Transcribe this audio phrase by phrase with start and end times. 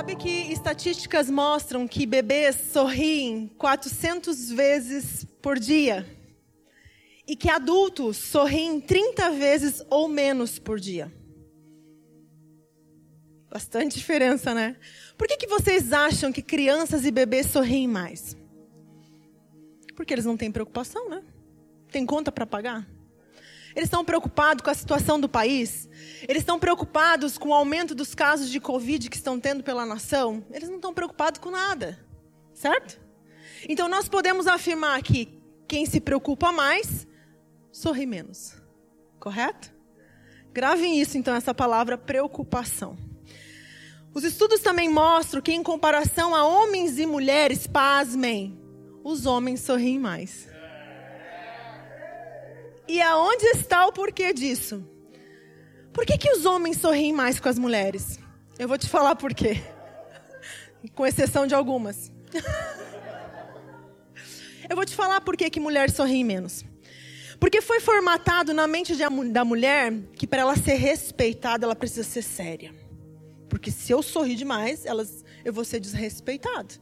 [0.00, 6.06] Sabe que estatísticas mostram que bebês sorriem 400 vezes por dia?
[7.28, 11.12] E que adultos sorriem 30 vezes ou menos por dia?
[13.50, 14.78] Bastante diferença, né?
[15.18, 18.34] Por que, que vocês acham que crianças e bebês sorriem mais?
[19.94, 21.22] Porque eles não têm preocupação, né?
[21.92, 22.88] Tem conta para pagar?
[23.74, 25.88] Eles estão preocupados com a situação do país?
[26.28, 30.44] Eles estão preocupados com o aumento dos casos de Covid que estão tendo pela nação?
[30.50, 31.98] Eles não estão preocupados com nada,
[32.52, 33.00] certo?
[33.68, 37.06] Então nós podemos afirmar que quem se preocupa mais
[37.70, 38.54] sorri menos,
[39.20, 39.72] correto?
[40.52, 42.98] Gravem isso então, essa palavra preocupação.
[44.12, 48.58] Os estudos também mostram que, em comparação a homens e mulheres, pasmem,
[49.04, 50.48] os homens sorriem mais.
[52.90, 54.84] E aonde está o porquê disso?
[55.92, 58.18] Por que, que os homens sorriem mais com as mulheres?
[58.58, 59.62] Eu vou te falar por quê.
[60.96, 62.10] Com exceção de algumas.
[64.68, 66.64] Eu vou te falar por que, que mulher sorri menos.
[67.38, 68.92] Porque foi formatado na mente
[69.32, 72.74] da mulher que para ela ser respeitada, ela precisa ser séria.
[73.48, 76.74] Porque se eu sorrir demais, elas, eu vou ser desrespeitado.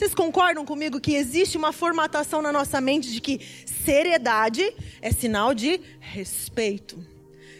[0.00, 5.52] Vocês concordam comigo que existe uma formatação na nossa mente de que seriedade é sinal
[5.52, 7.04] de respeito?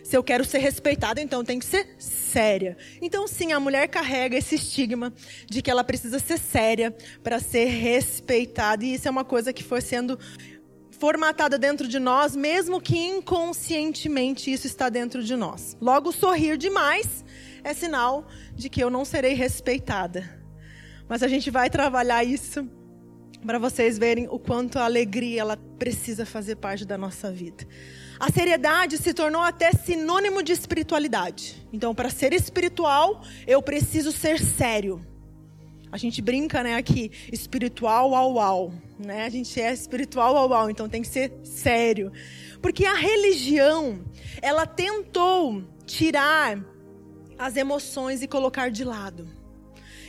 [0.02, 2.78] Se eu quero ser respeitada, então tem que ser séria.
[3.02, 5.12] Então, sim, a mulher carrega esse estigma
[5.50, 8.86] de que ela precisa ser séria para ser respeitada.
[8.86, 10.18] E isso é uma coisa que foi sendo
[10.98, 15.77] formatada dentro de nós, mesmo que inconscientemente isso está dentro de nós.
[15.78, 17.22] Logo, sorrir demais
[17.62, 20.39] é sinal de que eu não serei respeitada.
[21.11, 22.64] Mas a gente vai trabalhar isso
[23.44, 27.67] para vocês verem o quanto a alegria ela precisa fazer parte da nossa vida.
[28.20, 31.67] A seriedade se tornou até sinônimo de espiritualidade.
[31.72, 35.05] Então, para ser espiritual, eu preciso ser sério.
[35.91, 39.24] A gente brinca, né, aqui, espiritual au au, né?
[39.24, 42.13] A gente é espiritual au au, então tem que ser sério.
[42.63, 44.05] Porque a religião,
[44.40, 46.64] ela tentou tirar
[47.36, 49.39] as emoções e colocar de lado.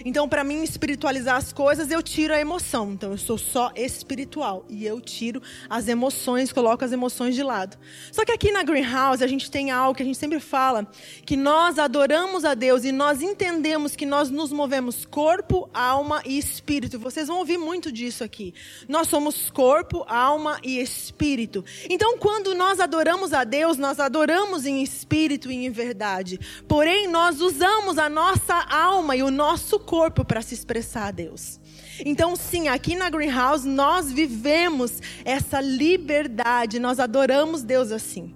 [0.04, 2.92] Então, para mim espiritualizar as coisas, eu tiro a emoção.
[2.92, 7.78] Então, eu sou só espiritual e eu tiro as emoções, coloco as emoções de lado.
[8.12, 10.88] Só que aqui na Greenhouse a gente tem algo que a gente sempre fala,
[11.26, 16.38] que nós adoramos a Deus e nós entendemos que nós nos movemos corpo, alma e
[16.38, 16.98] espírito.
[16.98, 18.54] Vocês vão ouvir muito disso aqui.
[18.88, 21.64] Nós somos corpo, alma e espírito.
[21.90, 26.40] Então, quando nós adoramos a Deus, nós adoramos em espírito e em verdade.
[26.68, 31.12] Porém, nós usamos a nossa alma e o nosso corpo corpo para se expressar a
[31.12, 31.60] Deus.
[32.06, 38.34] Então, sim, aqui na Greenhouse nós vivemos essa liberdade, nós adoramos Deus assim.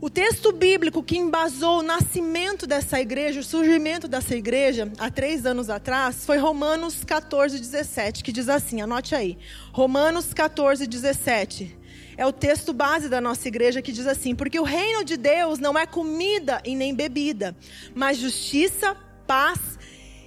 [0.00, 5.44] O texto bíblico que embasou o nascimento dessa igreja, o surgimento dessa igreja, há três
[5.44, 9.36] anos atrás, foi Romanos 14, 17, que diz assim: anote aí.
[9.74, 11.78] Romanos 14, 17.
[12.16, 15.58] É o texto base da nossa igreja que diz assim: Porque o reino de Deus
[15.58, 17.54] não é comida e nem bebida,
[17.94, 18.96] mas justiça,
[19.26, 19.72] paz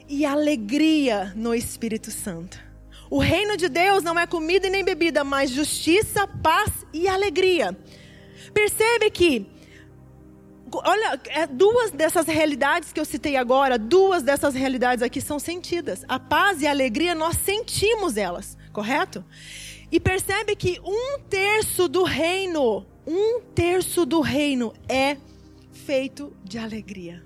[0.08, 2.60] e alegria no Espírito Santo.
[3.10, 7.78] O reino de Deus não é comida e nem bebida, mas justiça, paz e alegria.
[8.54, 9.46] Percebe que,
[10.72, 16.04] olha, é duas dessas realidades que eu citei agora, duas dessas realidades aqui são sentidas.
[16.08, 19.24] A paz e a alegria, nós sentimos elas, correto?
[19.92, 25.18] E percebe que um terço do reino, um terço do reino é
[25.72, 27.25] feito de alegria.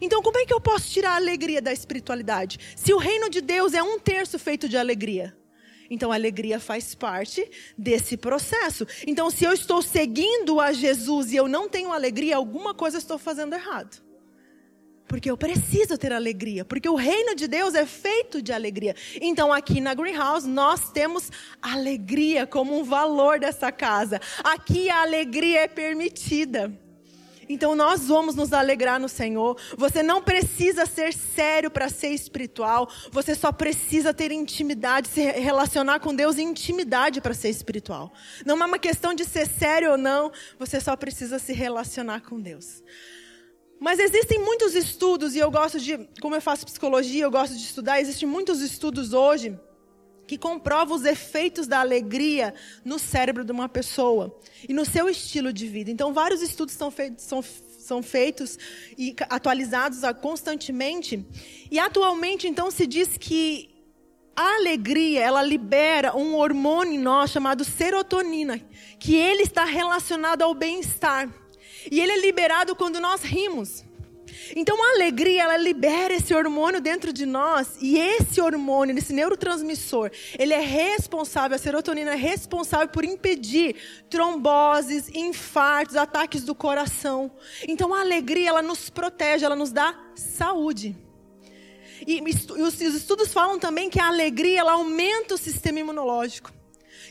[0.00, 2.58] Então, como é que eu posso tirar a alegria da espiritualidade?
[2.76, 5.36] Se o reino de Deus é um terço feito de alegria.
[5.90, 8.86] Então, a alegria faz parte desse processo.
[9.06, 13.18] Então, se eu estou seguindo a Jesus e eu não tenho alegria, alguma coisa estou
[13.18, 14.02] fazendo errado.
[15.06, 16.64] Porque eu preciso ter alegria.
[16.64, 18.96] Porque o reino de Deus é feito de alegria.
[19.20, 24.20] Então, aqui na Greenhouse, nós temos alegria como um valor dessa casa.
[24.42, 26.72] Aqui a alegria é permitida.
[27.48, 29.56] Então nós vamos nos alegrar no Senhor.
[29.76, 32.88] Você não precisa ser sério para ser espiritual.
[33.10, 38.12] Você só precisa ter intimidade, se relacionar com Deus em intimidade para ser espiritual.
[38.44, 40.32] Não é uma questão de ser sério ou não.
[40.58, 42.82] Você só precisa se relacionar com Deus.
[43.80, 47.62] Mas existem muitos estudos, e eu gosto de, como eu faço psicologia, eu gosto de
[47.62, 49.58] estudar, existem muitos estudos hoje
[50.26, 52.54] que comprova os efeitos da alegria
[52.84, 54.38] no cérebro de uma pessoa
[54.68, 55.90] e no seu estilo de vida.
[55.90, 57.42] Então, vários estudos são feitos, são,
[57.78, 58.58] são feitos
[58.96, 61.24] e atualizados constantemente.
[61.70, 63.74] E atualmente, então, se diz que
[64.36, 68.60] a alegria, ela libera um hormônio em nós chamado serotonina,
[68.98, 71.32] que ele está relacionado ao bem-estar.
[71.90, 73.83] E ele é liberado quando nós rimos.
[74.54, 80.10] Então a alegria, ela libera esse hormônio dentro de nós e esse hormônio, esse neurotransmissor,
[80.38, 83.76] ele é responsável, a serotonina é responsável por impedir
[84.08, 87.30] tromboses, infartos, ataques do coração.
[87.66, 90.96] Então a alegria, ela nos protege, ela nos dá saúde.
[92.06, 96.52] E, e os estudos falam também que a alegria, ela aumenta o sistema imunológico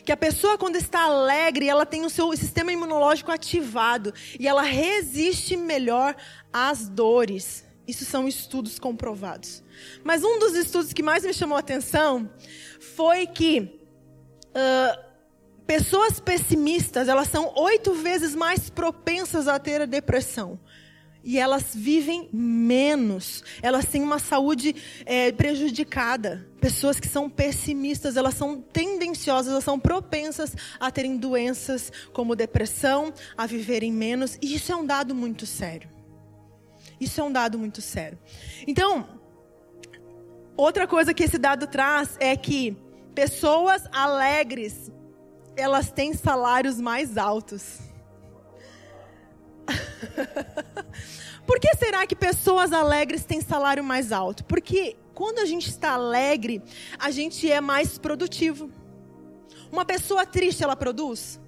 [0.04, 4.62] que a pessoa quando está alegre, ela tem o seu sistema imunológico ativado e ela
[4.62, 6.14] resiste melhor
[6.54, 7.64] às dores.
[7.86, 9.62] Isso são estudos comprovados.
[10.04, 12.30] Mas um dos estudos que mais me chamou a atenção
[12.78, 13.80] foi que
[14.50, 15.04] uh,
[15.66, 20.60] pessoas pessimistas elas são oito vezes mais propensas a ter a depressão
[21.24, 26.46] e elas vivem menos, elas têm uma saúde é, prejudicada.
[26.60, 33.12] Pessoas que são pessimistas, elas são tendenciosas, elas são propensas a terem doenças como depressão,
[33.36, 35.93] a viverem menos, e isso é um dado muito sério.
[37.00, 38.18] Isso é um dado muito sério.
[38.66, 39.08] Então,
[40.56, 42.76] outra coisa que esse dado traz é que
[43.14, 44.90] pessoas alegres,
[45.56, 47.78] elas têm salários mais altos.
[51.46, 54.44] Por que será que pessoas alegres têm salário mais alto?
[54.44, 56.62] Porque quando a gente está alegre,
[56.98, 58.70] a gente é mais produtivo.
[59.70, 61.40] Uma pessoa triste, ela produz?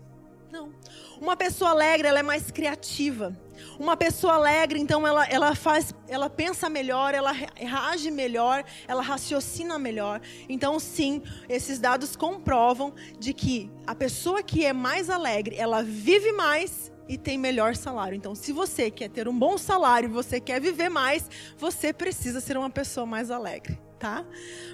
[0.50, 0.72] Não.
[1.20, 3.36] Uma pessoa alegre, ela é mais criativa.
[3.78, 9.78] Uma pessoa alegre, então ela, ela faz, ela pensa melhor, ela reage melhor, ela raciocina
[9.78, 10.20] melhor.
[10.48, 16.32] Então, sim, esses dados comprovam de que a pessoa que é mais alegre, ela vive
[16.32, 18.16] mais e tem melhor salário.
[18.16, 22.56] Então, se você quer ter um bom salário, você quer viver mais, você precisa ser
[22.56, 24.24] uma pessoa mais alegre, tá?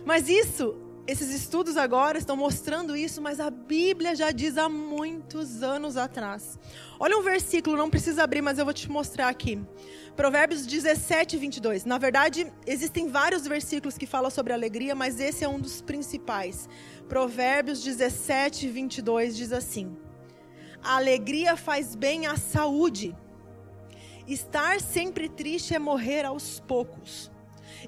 [0.05, 0.75] Mas isso,
[1.07, 6.59] esses estudos agora estão mostrando isso, mas a Bíblia já diz há muitos anos atrás.
[6.99, 9.61] Olha um versículo, não precisa abrir, mas eu vou te mostrar aqui.
[10.15, 11.85] Provérbios 17, 22.
[11.85, 16.69] Na verdade, existem vários versículos que falam sobre alegria, mas esse é um dos principais.
[17.09, 19.97] Provérbios 17, 22 diz assim:
[20.85, 23.17] a alegria faz bem à saúde.
[24.27, 27.31] Estar sempre triste é morrer aos poucos.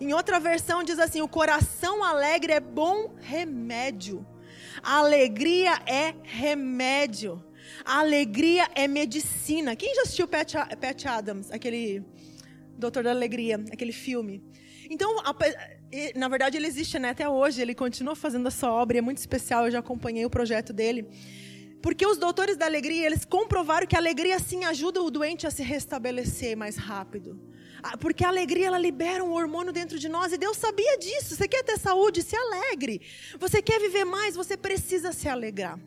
[0.01, 4.27] Em outra versão diz assim: o coração alegre é bom remédio.
[4.83, 7.43] A alegria é remédio.
[7.85, 9.75] A alegria é medicina.
[9.75, 12.05] Quem já assistiu Pat, Pat Adams, aquele
[12.77, 14.43] Doutor da Alegria, aquele filme?
[14.91, 15.35] Então, a,
[16.15, 17.63] na verdade, ele existe né, até hoje.
[17.63, 19.67] Ele continua fazendo essa obra, é muito especial.
[19.67, 21.09] Eu já acompanhei o projeto dele.
[21.85, 25.51] Porque os doutores da alegria, eles comprovaram que a alegria sim ajuda o doente a
[25.51, 27.39] se restabelecer mais rápido.
[27.83, 31.37] Ah, porque a alegria ela libera um hormônio dentro de nós e Deus sabia disso.
[31.37, 33.03] Você quer ter saúde, se alegre.
[33.39, 35.79] Você quer viver mais, você precisa se alegrar.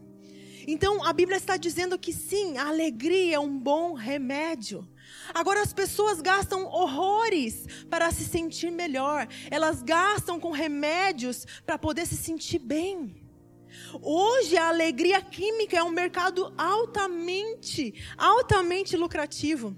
[0.68, 4.88] Então a Bíblia está dizendo que sim, a alegria é um bom remédio.
[5.34, 9.28] Agora as pessoas gastam horrores para se sentir melhor.
[9.50, 13.27] Elas gastam com remédios para poder se sentir bem.
[14.02, 19.76] Hoje a alegria química é um mercado altamente, altamente lucrativo.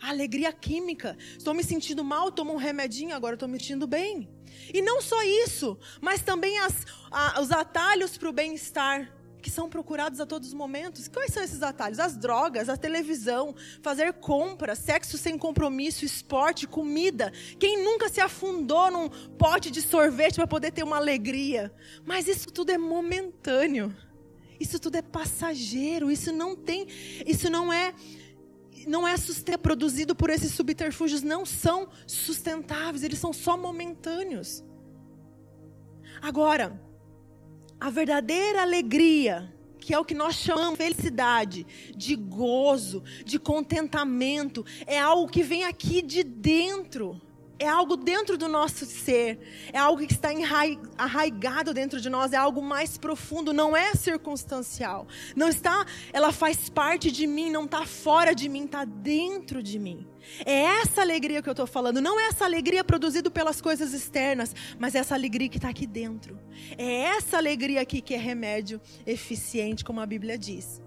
[0.00, 1.16] A alegria química.
[1.36, 4.28] Estou me sentindo mal, tomo um remedinho, agora estou me sentindo bem.
[4.72, 9.17] E não só isso, mas também as, a, os atalhos para o bem-estar
[9.48, 11.08] que são procurados a todos os momentos.
[11.08, 11.98] Quais são esses atalhos?
[11.98, 17.32] As drogas, a televisão, fazer compras, sexo sem compromisso, esporte, comida.
[17.58, 21.74] Quem nunca se afundou num pote de sorvete para poder ter uma alegria?
[22.04, 23.96] Mas isso tudo é momentâneo.
[24.60, 26.10] Isso tudo é passageiro.
[26.10, 26.86] Isso não tem,
[27.26, 27.94] isso não é
[28.86, 29.14] não é
[29.60, 34.62] produzido por esses subterfúgios, não são sustentáveis, eles são só momentâneos.
[36.22, 36.80] Agora,
[37.80, 41.66] a verdadeira alegria, que é o que nós chamamos de felicidade,
[41.96, 47.20] de gozo, de contentamento, é algo que vem aqui de dentro.
[47.58, 49.40] É algo dentro do nosso ser,
[49.72, 50.28] é algo que está
[50.96, 55.08] arraigado dentro de nós, é algo mais profundo, não é circunstancial.
[55.34, 59.78] Não está, ela faz parte de mim, não está fora de mim, está dentro de
[59.78, 60.06] mim.
[60.44, 64.54] É essa alegria que eu estou falando, não é essa alegria produzida pelas coisas externas,
[64.78, 66.38] mas é essa alegria que está aqui dentro.
[66.76, 70.80] É essa alegria aqui que é remédio eficiente, como a Bíblia diz.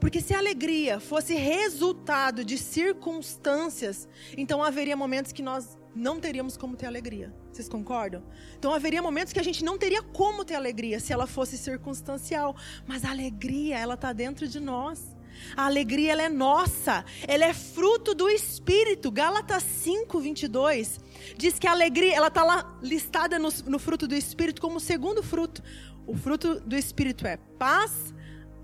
[0.00, 6.56] Porque se a alegria fosse resultado de circunstâncias, então haveria momentos que nós não teríamos
[6.56, 7.34] como ter alegria.
[7.52, 8.22] Vocês concordam?
[8.58, 12.56] Então haveria momentos que a gente não teria como ter alegria se ela fosse circunstancial.
[12.86, 15.16] Mas a alegria, ela está dentro de nós.
[15.56, 19.10] A alegria ela é nossa, ela é fruto do Espírito.
[19.10, 21.00] Gálatas 5, 22
[21.36, 25.22] diz que a alegria, ela está lá listada no, no fruto do Espírito como segundo
[25.22, 25.62] fruto.
[26.06, 28.14] O fruto do Espírito é paz,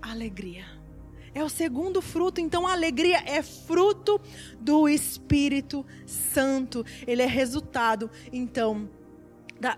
[0.01, 0.76] alegria.
[1.37, 2.41] É o segundo fruto.
[2.41, 4.19] Então a alegria é fruto
[4.59, 6.83] do Espírito Santo.
[7.05, 8.89] Ele é resultado, então,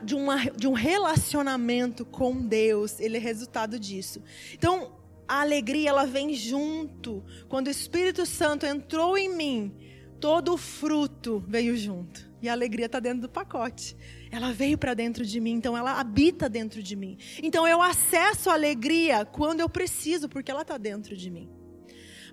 [0.01, 2.97] de, uma, de um relacionamento com Deus.
[3.01, 4.23] Ele é resultado disso.
[4.53, 4.93] Então,
[5.27, 7.21] a alegria ela vem junto.
[7.49, 9.75] Quando o Espírito Santo entrou em mim,
[10.17, 12.31] todo o fruto veio junto.
[12.41, 13.97] E a alegria está dentro do pacote.
[14.31, 17.17] Ela veio para dentro de mim, então ela habita dentro de mim.
[17.41, 21.49] Então eu acesso a alegria quando eu preciso, porque ela está dentro de mim.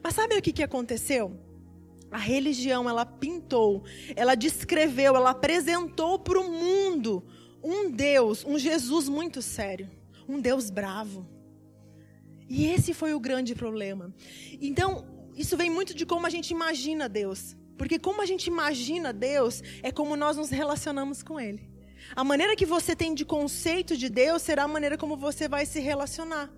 [0.03, 1.39] Mas sabe o que, que aconteceu?
[2.11, 3.83] A religião, ela pintou,
[4.15, 7.25] ela descreveu, ela apresentou para o mundo
[7.63, 9.91] um Deus, um Jesus muito sério,
[10.29, 11.27] um Deus bravo.
[12.49, 14.15] E esse foi o grande problema.
[14.61, 17.57] Então, isso vem muito de como a gente imagina Deus.
[17.77, 21.76] Porque como a gente imagina Deus, é como nós nos relacionamos com Ele.
[22.15, 25.67] A maneira que você tem de conceito de Deus será a maneira como você vai
[25.67, 26.51] se relacionar.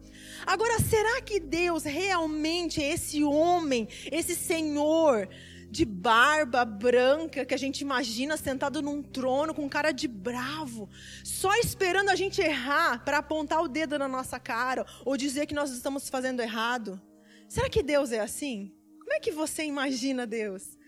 [0.46, 5.28] Agora, será que Deus realmente é esse homem, esse Senhor
[5.70, 10.88] de barba branca que a gente imagina sentado num trono com cara de bravo,
[11.22, 15.54] só esperando a gente errar para apontar o dedo na nossa cara ou dizer que
[15.54, 17.00] nós estamos fazendo errado?
[17.48, 18.74] Será que Deus é assim?
[18.98, 20.78] Como é que você imagina Deus?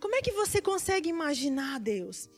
[0.00, 2.28] Como é que você consegue imaginar Deus?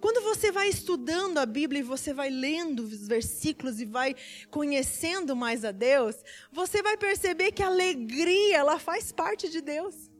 [0.00, 4.16] Quando você vai estudando a Bíblia e você vai lendo os versículos e vai
[4.50, 6.16] conhecendo mais a Deus,
[6.50, 10.10] você vai perceber que a alegria, ela faz parte de Deus.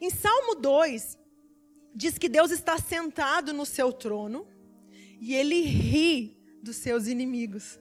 [0.00, 1.18] Em Salmo 2,
[1.94, 4.46] diz que Deus está sentado no seu trono
[5.20, 7.78] e ele ri dos seus inimigos.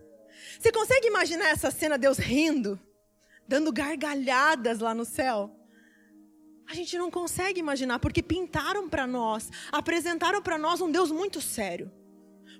[0.59, 2.79] Você consegue imaginar essa cena, Deus rindo,
[3.47, 5.54] dando gargalhadas lá no céu?
[6.67, 11.41] A gente não consegue imaginar, porque pintaram para nós, apresentaram para nós um Deus muito
[11.41, 11.91] sério.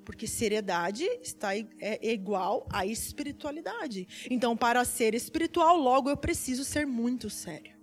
[0.03, 4.07] Porque seriedade está é igual à espiritualidade.
[4.29, 7.75] Então, para ser espiritual, logo eu preciso ser muito sério.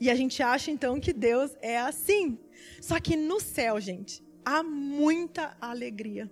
[0.00, 2.38] E a gente acha então que Deus é assim.
[2.80, 6.28] Só que no céu, gente, há muita alegria.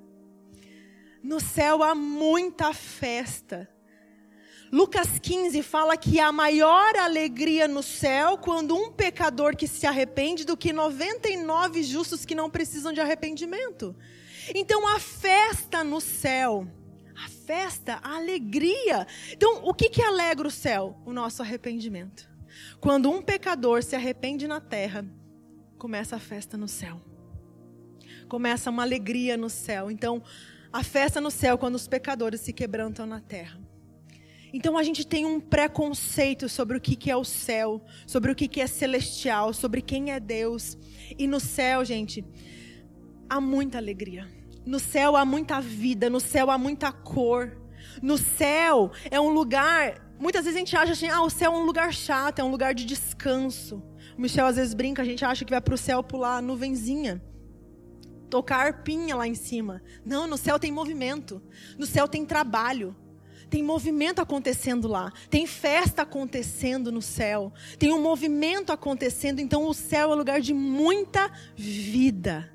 [1.22, 3.71] No céu há muita festa.
[4.72, 10.46] Lucas 15 fala que há maior alegria no céu quando um pecador que se arrepende
[10.46, 13.94] do que 99 justos que não precisam de arrependimento.
[14.54, 16.66] Então a festa no céu,
[17.14, 19.06] a festa, a alegria.
[19.30, 20.96] Então o que que alegra o céu?
[21.04, 22.26] O nosso arrependimento.
[22.80, 25.04] Quando um pecador se arrepende na terra,
[25.76, 26.98] começa a festa no céu.
[28.26, 29.90] Começa uma alegria no céu.
[29.90, 30.22] Então
[30.72, 33.60] a festa no céu quando os pecadores se quebrantam na terra.
[34.52, 38.60] Então a gente tem um preconceito sobre o que é o céu, sobre o que
[38.60, 40.76] é celestial, sobre quem é Deus.
[41.18, 42.24] E no céu, gente,
[43.28, 44.28] há muita alegria.
[44.66, 47.56] No céu há muita vida, no céu há muita cor.
[48.02, 50.12] No céu é um lugar.
[50.20, 52.50] Muitas vezes a gente acha assim: ah, o céu é um lugar chato, é um
[52.50, 53.82] lugar de descanso.
[54.16, 56.42] O Michel às vezes brinca, a gente acha que vai para o céu pular a
[56.42, 57.22] nuvenzinha
[58.32, 59.82] tocar arpinha lá em cima.
[60.02, 61.42] Não, no céu tem movimento.
[61.78, 62.96] No céu tem trabalho
[63.52, 69.74] tem movimento acontecendo lá, tem festa acontecendo no céu, tem um movimento acontecendo, então o
[69.74, 72.50] céu é lugar de muita vida.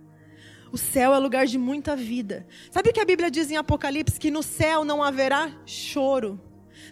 [0.72, 2.48] O céu é lugar de muita vida.
[2.72, 4.20] Sabe o que a Bíblia diz em Apocalipse?
[4.20, 6.42] Que no céu não haverá choro,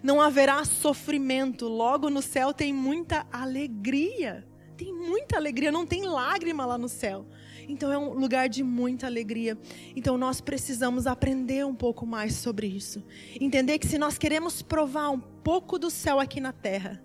[0.03, 4.47] não haverá sofrimento, logo no céu tem muita alegria.
[4.77, 7.25] Tem muita alegria, não tem lágrima lá no céu.
[7.67, 9.57] Então é um lugar de muita alegria.
[9.95, 13.03] Então nós precisamos aprender um pouco mais sobre isso.
[13.39, 17.01] Entender que se nós queremos provar um pouco do céu aqui na terra,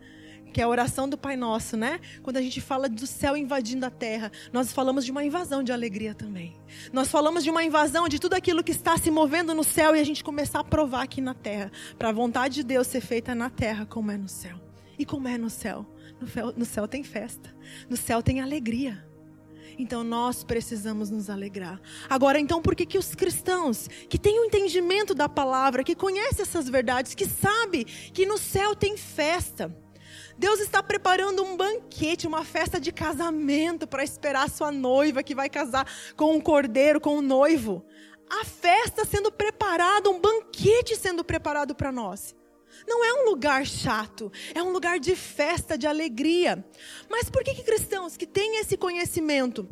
[0.52, 2.00] que é a oração do Pai Nosso, né?
[2.22, 5.72] Quando a gente fala do céu invadindo a terra, nós falamos de uma invasão de
[5.72, 6.56] alegria também.
[6.92, 10.00] Nós falamos de uma invasão de tudo aquilo que está se movendo no céu e
[10.00, 13.32] a gente começar a provar aqui na terra, para a vontade de Deus ser feita
[13.32, 14.56] na terra como é no céu.
[14.98, 15.86] E como é no céu?
[16.20, 17.54] No céu, no céu tem festa,
[17.88, 19.04] no céu tem alegria.
[19.78, 21.80] Então nós precisamos nos alegrar.
[22.08, 25.94] Agora, então, por que, que os cristãos que têm o um entendimento da palavra, que
[25.94, 29.74] conhecem essas verdades, que sabem que no céu tem festa,
[30.36, 35.48] Deus está preparando um banquete, uma festa de casamento para esperar sua noiva que vai
[35.48, 35.86] casar
[36.16, 37.84] com um cordeiro, com um noivo.
[38.28, 42.34] A festa sendo preparada, um banquete sendo preparado para nós.
[42.90, 46.64] Não é um lugar chato, é um lugar de festa, de alegria.
[47.09, 49.68] Mas por que, que cristãos que têm esse conhecimento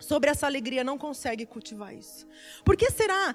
[0.00, 2.26] sobre essa alegria não conseguem cultivar isso?
[2.64, 3.32] Por que será?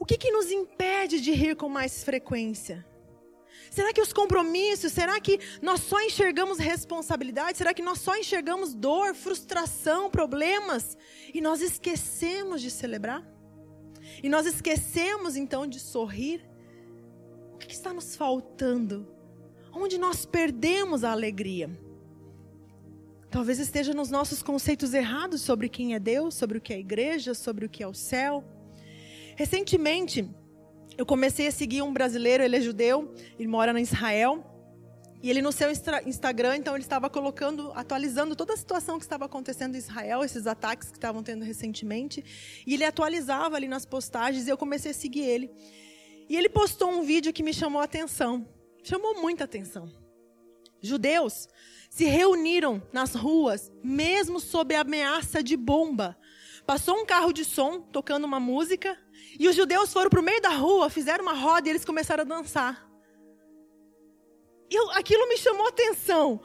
[0.00, 2.84] O que, que nos impede de rir com mais frequência?
[3.70, 7.56] Será que os compromissos, será que nós só enxergamos responsabilidade?
[7.56, 10.98] Será que nós só enxergamos dor, frustração, problemas?
[11.32, 13.24] E nós esquecemos de celebrar?
[14.24, 16.49] E nós esquecemos então de sorrir?
[17.66, 19.20] Que está nos faltando?
[19.72, 21.70] onde nós perdemos a alegria.
[23.30, 27.32] Talvez esteja nos nossos conceitos errados sobre quem é Deus, sobre o que é igreja,
[27.32, 28.44] sobre o que é o céu.
[29.36, 30.28] Recentemente,
[30.98, 34.46] eu comecei a seguir um brasileiro, ele é judeu, ele mora em Israel.
[35.22, 35.70] E ele no seu
[36.06, 40.46] Instagram, então, ele estava colocando, atualizando toda a situação que estava acontecendo em Israel, esses
[40.46, 42.24] ataques que estavam tendo recentemente.
[42.66, 45.50] E ele atualizava ali nas postagens e eu comecei a seguir ele.
[46.30, 48.48] E ele postou um vídeo que me chamou a atenção.
[48.84, 49.92] Chamou muita atenção.
[50.80, 51.48] Judeus
[51.90, 56.16] se reuniram nas ruas, mesmo sob a ameaça de bomba.
[56.64, 58.96] Passou um carro de som tocando uma música
[59.40, 62.22] e os judeus foram para o meio da rua, fizeram uma roda e eles começaram
[62.22, 62.88] a dançar.
[64.70, 66.40] E aquilo me chamou a atenção.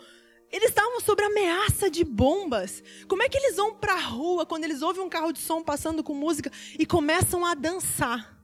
[0.51, 2.81] Eles estavam sob ameaça de bombas.
[3.07, 5.61] Como é que eles vão para a rua quando eles ouvem um carro de som
[5.61, 8.34] passando com música e começam a dançar?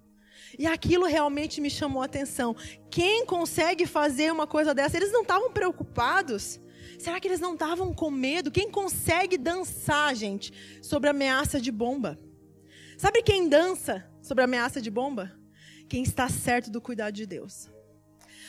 [0.57, 2.55] E aquilo realmente me chamou a atenção.
[2.89, 4.97] Quem consegue fazer uma coisa dessa?
[4.97, 6.59] Eles não estavam preocupados?
[6.99, 8.51] Será que eles não estavam com medo?
[8.51, 12.19] Quem consegue dançar, gente, sobre ameaça de bomba?
[12.97, 15.31] Sabe quem dança sobre ameaça de bomba?
[15.89, 17.69] Quem está certo do cuidado de Deus.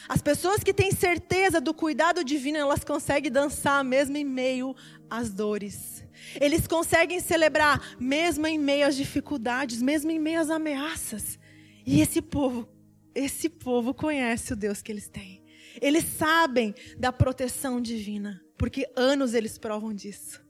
[0.08, 4.74] As pessoas que têm certeza do cuidado divino, elas conseguem dançar mesmo em meio
[5.08, 6.04] às dores.
[6.40, 11.38] Eles conseguem celebrar mesmo em meio às dificuldades, mesmo em meio às ameaças.
[11.84, 12.68] E esse povo,
[13.14, 15.42] esse povo conhece o Deus que eles têm.
[15.80, 20.42] Eles sabem da proteção divina, porque anos eles provam disso.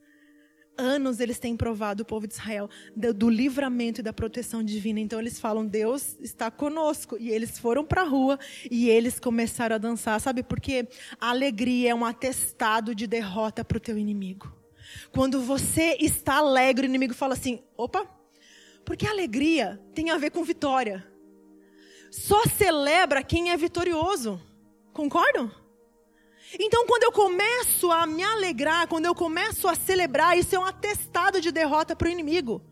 [0.77, 4.99] Anos eles têm provado o povo de Israel do, do livramento e da proteção divina.
[5.01, 7.17] Então eles falam: Deus está conosco.
[7.21, 8.39] E eles foram para a rua
[8.71, 10.19] e eles começaram a dançar.
[10.21, 10.89] Sabe por quê?
[11.21, 14.51] A alegria é um atestado de derrota para o teu inimigo.
[15.13, 18.09] Quando você está alegre, o inimigo fala assim: opa,
[18.83, 21.12] porque a alegria tem a ver com vitória
[22.13, 24.39] só celebra quem é vitorioso.
[24.93, 25.51] Concordam?
[26.59, 30.65] Então, quando eu começo a me alegrar, quando eu começo a celebrar, isso é um
[30.67, 32.63] atestado de derrota para o inimigo.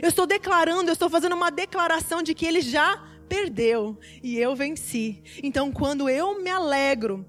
[0.00, 4.54] Eu estou declarando, eu estou fazendo uma declaração de que ele já perdeu e eu
[4.54, 5.20] venci.
[5.42, 7.26] Então, quando eu me alegro,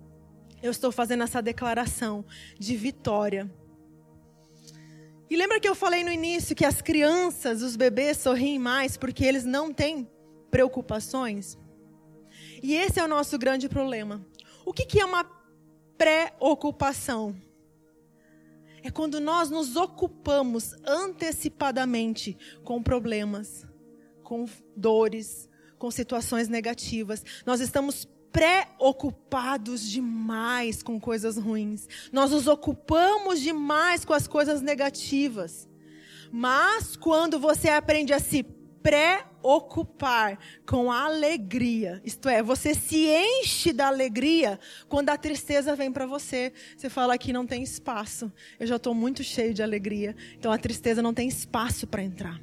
[0.62, 2.24] eu estou fazendo essa declaração
[2.60, 3.52] de vitória.
[5.28, 9.26] E lembra que eu falei no início que as crianças, os bebês sorriem mais porque
[9.26, 10.08] eles não têm
[10.52, 11.58] preocupações.
[12.62, 14.24] E esse é o nosso grande problema.
[14.66, 15.26] O que, que é uma
[15.98, 17.36] preocupação?
[18.84, 23.66] É quando nós nos ocupamos antecipadamente com problemas,
[24.24, 27.24] com dores, com situações negativas.
[27.46, 31.88] Nós estamos preocupados demais com coisas ruins.
[32.12, 35.68] Nós nos ocupamos demais com as coisas negativas.
[36.32, 38.44] Mas quando você aprende a se
[38.82, 42.02] preocupar com a alegria.
[42.04, 46.52] Isto é, você se enche da alegria quando a tristeza vem para você.
[46.76, 48.32] Você fala que não tem espaço.
[48.60, 52.42] Eu já estou muito cheio de alegria, então a tristeza não tem espaço para entrar.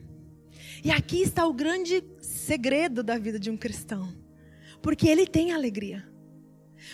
[0.85, 4.13] E aqui está o grande segredo da vida de um cristão.
[4.81, 6.07] Porque ele tem alegria.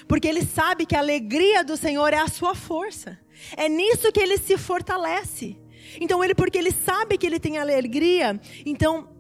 [0.09, 3.19] Porque ele sabe que a alegria do Senhor é a sua força.
[3.57, 5.59] É nisso que ele se fortalece.
[6.01, 9.14] Então ele porque ele sabe que ele tem alegria, então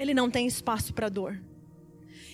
[0.00, 1.38] ele não tem espaço para dor.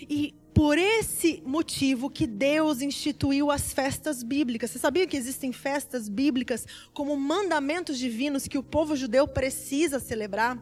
[0.08, 4.70] E por esse motivo que Deus instituiu as festas bíblicas.
[4.70, 10.56] Você sabia que existem festas bíblicas como mandamentos divinos que o povo judeu precisa celebrar?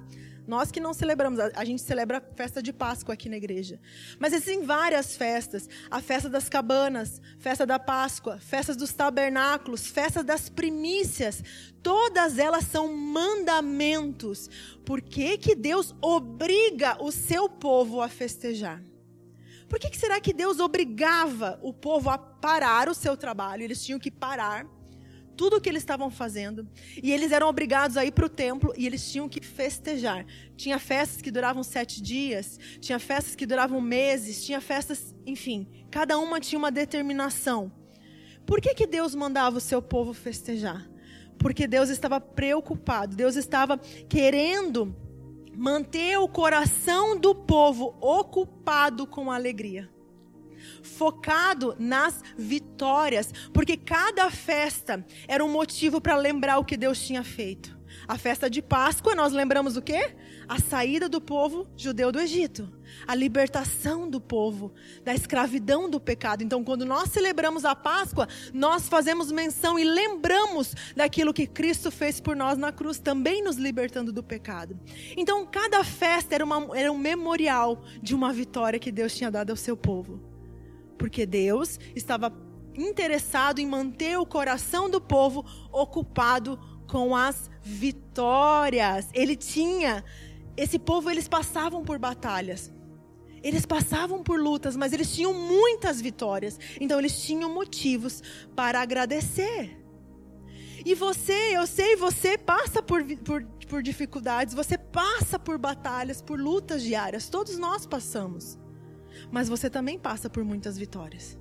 [0.46, 3.80] Nós que não celebramos, a gente celebra a festa de Páscoa aqui na igreja.
[4.18, 10.24] Mas existem várias festas: a festa das cabanas, festa da Páscoa, festas dos tabernáculos, festas
[10.24, 11.42] das primícias.
[11.83, 14.50] Todas elas são mandamentos.
[14.85, 18.83] Por que, que Deus obriga o seu povo a festejar?
[19.68, 23.62] Por que, que será que Deus obrigava o povo a parar o seu trabalho?
[23.62, 24.66] Eles tinham que parar
[25.36, 26.66] tudo o que eles estavam fazendo.
[27.02, 30.26] E eles eram obrigados a ir para o templo e eles tinham que festejar.
[30.56, 36.18] Tinha festas que duravam sete dias, tinha festas que duravam meses, tinha festas, enfim, cada
[36.18, 37.72] uma tinha uma determinação.
[38.46, 40.88] Por que, que Deus mandava o seu povo festejar?
[41.38, 44.94] Porque Deus estava preocupado, Deus estava querendo
[45.56, 49.93] manter o coração do povo ocupado com alegria
[50.83, 57.22] focado nas vitórias, porque cada festa era um motivo para lembrar o que Deus tinha
[57.22, 57.74] feito.
[58.07, 60.14] A festa de Páscoa, nós lembramos o quê?
[60.46, 62.70] A saída do povo judeu do Egito,
[63.07, 66.42] a libertação do povo da escravidão do pecado.
[66.42, 72.20] Então, quando nós celebramos a Páscoa, nós fazemos menção e lembramos daquilo que Cristo fez
[72.20, 74.79] por nós na cruz, também nos libertando do pecado.
[75.16, 79.50] Então, cada festa era, uma, era um memorial de uma vitória que Deus tinha dado
[79.50, 80.33] ao seu povo
[80.98, 82.33] porque Deus estava
[82.76, 89.09] interessado em manter o coração do povo ocupado com as vitórias.
[89.12, 90.04] Ele tinha,
[90.57, 92.72] esse povo eles passavam por batalhas.
[93.42, 96.59] Eles passavam por lutas, mas eles tinham muitas vitórias.
[96.80, 98.22] Então eles tinham motivos
[98.57, 99.85] para agradecer.
[100.85, 106.38] E você, eu sei, você passa por, por, por dificuldades, você passa por batalhas, por
[106.38, 107.28] lutas diárias.
[107.28, 108.59] Todos nós passamos.
[109.31, 111.38] Mas você também passa por muitas vitórias.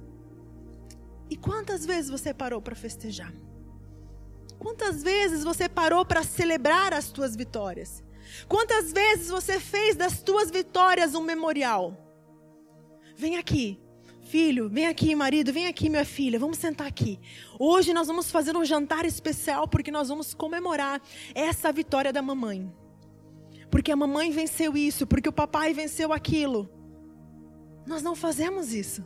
[1.29, 3.33] E quantas vezes você parou para festejar?
[4.59, 8.03] Quantas vezes você parou para celebrar as tuas vitórias?
[8.47, 11.99] Quantas vezes você fez das tuas vitórias um memorial?
[13.15, 13.79] Vem aqui,
[14.21, 17.19] filho, vem aqui, marido, vem aqui, minha filha, vamos sentar aqui.
[17.59, 21.01] Hoje nós vamos fazer um jantar especial porque nós vamos comemorar
[21.35, 22.71] essa vitória da mamãe.
[23.69, 26.69] Porque a mamãe venceu isso, porque o papai venceu aquilo.
[27.85, 29.03] Nós não fazemos isso.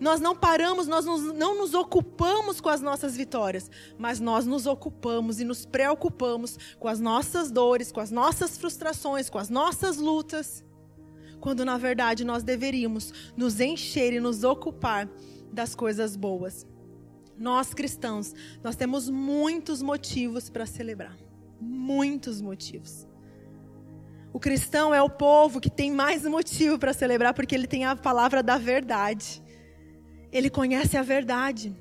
[0.00, 5.40] Nós não paramos, nós não nos ocupamos com as nossas vitórias, mas nós nos ocupamos
[5.40, 10.64] e nos preocupamos com as nossas dores, com as nossas frustrações, com as nossas lutas,
[11.40, 15.08] quando na verdade nós deveríamos nos encher e nos ocupar
[15.52, 16.66] das coisas boas.
[17.36, 21.16] Nós cristãos, nós temos muitos motivos para celebrar.
[21.60, 23.07] Muitos motivos.
[24.38, 27.96] O cristão é o povo que tem mais motivo para celebrar porque ele tem a
[27.96, 29.42] palavra da verdade.
[30.30, 31.74] Ele conhece a verdade.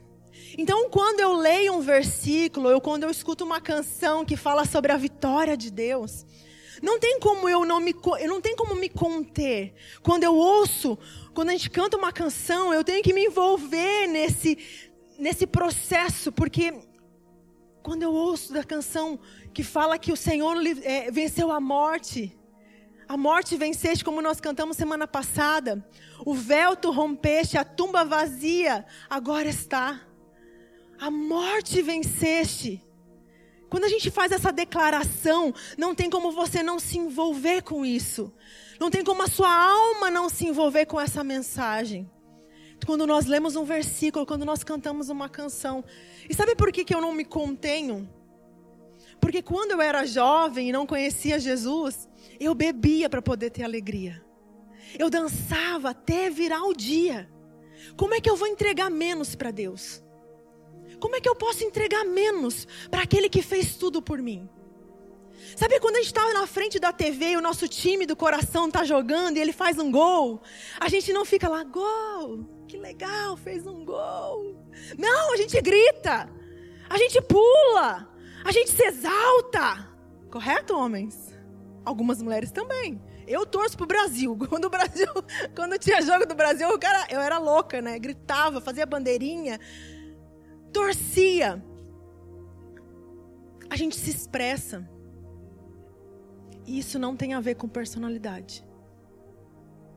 [0.58, 4.91] Então, quando eu leio um versículo, ou quando eu escuto uma canção que fala sobre
[4.91, 6.26] a vitória de Deus,
[6.82, 9.76] não tem como eu não me, eu não tem como me conter.
[10.02, 10.98] Quando eu ouço,
[11.36, 14.58] quando a gente canta uma canção, eu tenho que me envolver nesse
[15.20, 16.74] nesse processo, porque
[17.84, 19.20] quando eu ouço da canção
[19.54, 22.37] que fala que o Senhor é, venceu a morte,
[23.08, 25.88] a morte venceste, como nós cantamos semana passada.
[26.26, 30.02] O véu tu rompeste, a tumba vazia agora está.
[31.00, 32.84] A morte venceste.
[33.70, 38.34] Quando a gente faz essa declaração, não tem como você não se envolver com isso.
[38.80, 42.10] Não tem como a sua alma não se envolver com essa mensagem.
[42.86, 45.84] Quando nós lemos um versículo, quando nós cantamos uma canção.
[46.30, 48.10] E sabe por que, que eu não me contenho?
[49.20, 52.08] Porque quando eu era jovem e não conhecia Jesus,
[52.39, 54.23] eu bebia para poder ter alegria.
[54.97, 57.30] Eu dançava até virar o dia.
[57.95, 60.04] Como é que eu vou entregar menos para Deus?
[61.00, 64.50] Como é que eu posso entregar menos para aquele que fez tudo por mim?
[65.56, 68.67] Sabe quando a gente está na frente da TV e o nosso time do coração
[68.67, 70.41] está jogando e ele faz um gol?
[70.80, 74.56] A gente não fica lá, gol, que legal, fez um gol.
[74.97, 76.30] Não, a gente grita,
[76.89, 78.12] a gente pula,
[78.43, 79.88] a gente se exalta.
[80.30, 81.37] Correto, homens?
[81.88, 83.02] Algumas mulheres também.
[83.26, 84.36] Eu torço pro Brasil.
[84.50, 85.08] Quando o Brasil,
[85.56, 87.97] quando tinha jogo do Brasil, eu era, eu era louca, né?
[87.97, 89.58] Gritava, fazia bandeirinha,
[90.73, 91.63] torcia.
[93.69, 94.86] A gente se expressa.
[96.65, 98.65] E isso não tem a ver com personalidade.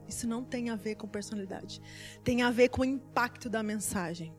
[0.06, 1.82] Isso não tem a ver com personalidade.
[2.22, 4.32] Tem a ver com o impacto da mensagem.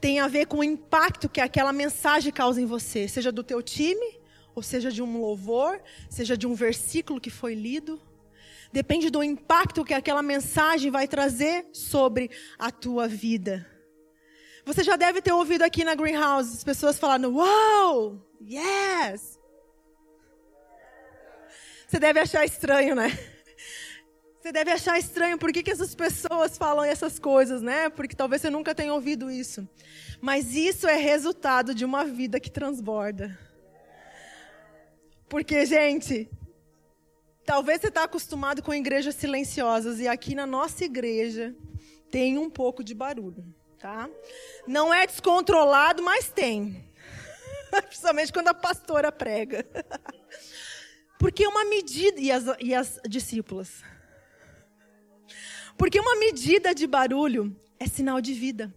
[0.00, 3.60] Tem a ver com o impacto que aquela mensagem causa em você, seja do teu
[3.60, 4.21] time,
[4.54, 8.00] ou seja de um louvor, seja de um versículo que foi lido.
[8.72, 13.66] Depende do impacto que aquela mensagem vai trazer sobre a tua vida.
[14.64, 18.24] Você já deve ter ouvido aqui na Greenhouse as pessoas falando: Uau!
[18.40, 19.38] Yes!
[21.86, 23.10] Você deve achar estranho, né?
[24.40, 27.88] Você deve achar estranho por que, que essas pessoas falam essas coisas, né?
[27.90, 29.68] Porque talvez você nunca tenha ouvido isso.
[30.20, 33.38] Mas isso é resultado de uma vida que transborda.
[35.32, 36.28] Porque, gente,
[37.42, 41.56] talvez você está acostumado com igrejas silenciosas e aqui na nossa igreja
[42.10, 43.42] tem um pouco de barulho,
[43.78, 44.10] tá?
[44.66, 46.86] Não é descontrolado, mas tem.
[47.88, 49.64] Principalmente quando a pastora prega.
[51.18, 52.20] Porque uma medida.
[52.20, 53.82] E as, e as discípulas.
[55.78, 58.70] Porque uma medida de barulho é sinal de vida.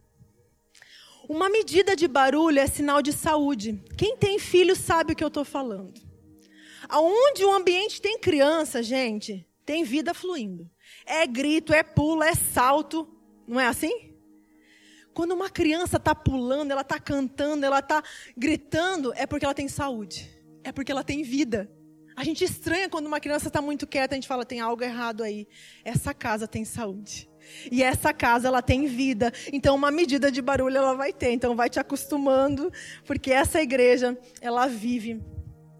[1.27, 3.77] Uma medida de barulho é sinal de saúde.
[3.97, 6.04] Quem tem filho sabe o que eu estou falando.
[6.89, 10.69] Aonde o ambiente tem criança, gente, tem vida fluindo.
[11.05, 13.07] É grito, é pulo, é salto.
[13.47, 14.13] Não é assim?
[15.13, 18.03] Quando uma criança está pulando, ela está cantando, ela está
[18.35, 20.29] gritando, é porque ela tem saúde.
[20.63, 21.71] É porque ela tem vida.
[22.15, 25.23] A gente estranha quando uma criança está muito quieta, a gente fala, tem algo errado
[25.23, 25.47] aí.
[25.83, 27.29] Essa casa tem saúde.
[27.71, 29.31] E essa casa, ela tem vida.
[29.51, 31.31] Então, uma medida de barulho ela vai ter.
[31.31, 32.71] Então, vai te acostumando,
[33.05, 35.21] porque essa igreja, ela vive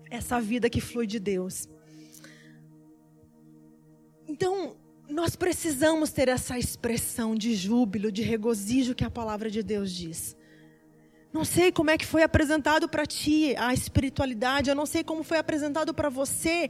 [0.10, 1.68] essa vida que flui de Deus.
[4.28, 4.76] Então,
[5.10, 10.36] nós precisamos ter essa expressão de júbilo, de regozijo que a palavra de Deus diz.
[11.32, 15.22] Não sei como é que foi apresentado para ti a espiritualidade, eu não sei como
[15.22, 16.70] foi apresentado para você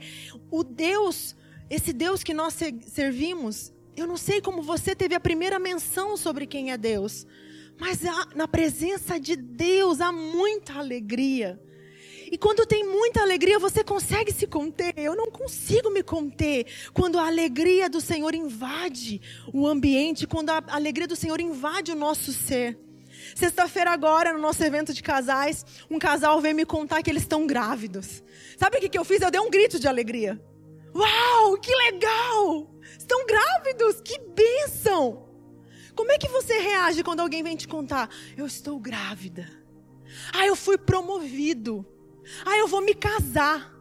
[0.49, 1.35] o Deus,
[1.69, 3.71] esse Deus que nós servimos.
[3.95, 7.25] Eu não sei como você teve a primeira menção sobre quem é Deus,
[7.79, 8.01] mas
[8.35, 11.61] na presença de Deus há muita alegria.
[12.31, 14.93] E quando tem muita alegria, você consegue se conter.
[14.97, 19.21] Eu não consigo me conter quando a alegria do Senhor invade
[19.53, 22.77] o ambiente, quando a alegria do Senhor invade o nosso ser.
[23.35, 27.45] Sexta-feira agora, no nosso evento de casais, um casal veio me contar que eles estão
[27.45, 28.23] grávidos.
[28.57, 29.21] Sabe o que, que eu fiz?
[29.21, 30.41] Eu dei um grito de alegria.
[30.95, 32.71] Uau, que legal!
[32.97, 35.25] Estão grávidos, que bênção!
[35.95, 38.09] Como é que você reage quando alguém vem te contar?
[38.35, 39.49] Eu estou grávida.
[40.33, 41.85] Ah, eu fui promovido.
[42.45, 43.73] Ah, eu vou me casar.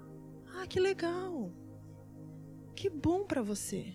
[0.57, 1.51] Ah, que legal.
[2.75, 3.95] Que bom para você.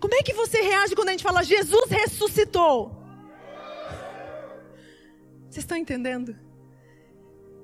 [0.00, 3.02] Como é que você reage quando a gente fala Jesus ressuscitou?
[5.48, 6.36] Vocês estão entendendo?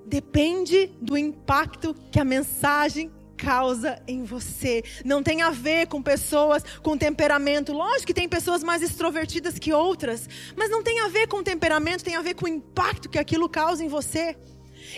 [0.07, 4.83] Depende do impacto que a mensagem causa em você.
[5.05, 7.73] Não tem a ver com pessoas com temperamento.
[7.73, 12.05] Lógico que tem pessoas mais extrovertidas que outras, mas não tem a ver com temperamento,
[12.05, 14.37] tem a ver com o impacto que aquilo causa em você.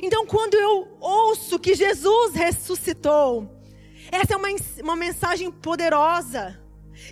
[0.00, 3.50] Então, quando eu ouço que Jesus ressuscitou,
[4.11, 4.48] essa é uma,
[4.83, 6.61] uma mensagem poderosa.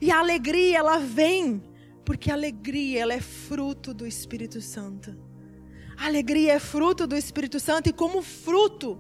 [0.01, 1.63] E a alegria, ela vem,
[2.05, 5.17] porque a alegria, ela é fruto do Espírito Santo.
[5.97, 8.99] A alegria é fruto do Espírito Santo e como fruto,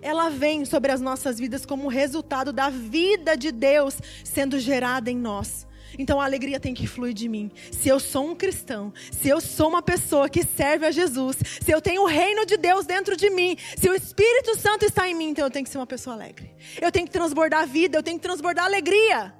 [0.00, 5.16] ela vem sobre as nossas vidas como resultado da vida de Deus sendo gerada em
[5.16, 5.66] nós.
[5.98, 7.50] Então a alegria tem que fluir de mim.
[7.70, 11.70] Se eu sou um cristão, se eu sou uma pessoa que serve a Jesus, se
[11.70, 15.14] eu tenho o reino de Deus dentro de mim, se o Espírito Santo está em
[15.14, 16.50] mim, então eu tenho que ser uma pessoa alegre.
[16.80, 19.34] Eu tenho que transbordar vida, eu tenho que transbordar alegria.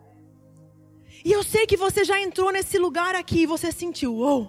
[1.25, 4.49] E eu sei que você já entrou nesse lugar aqui e você sentiu, oh,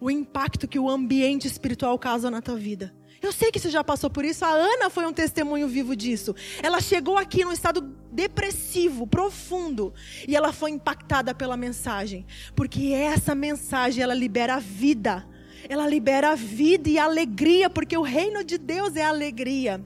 [0.00, 2.92] o impacto que o ambiente espiritual causa na tua vida.
[3.20, 4.44] Eu sei que você já passou por isso.
[4.44, 6.34] A Ana foi um testemunho vivo disso.
[6.62, 7.80] Ela chegou aqui num estado
[8.12, 9.92] depressivo, profundo,
[10.26, 15.26] e ela foi impactada pela mensagem, porque essa mensagem ela libera vida.
[15.68, 19.84] Ela libera vida e alegria, porque o reino de Deus é alegria.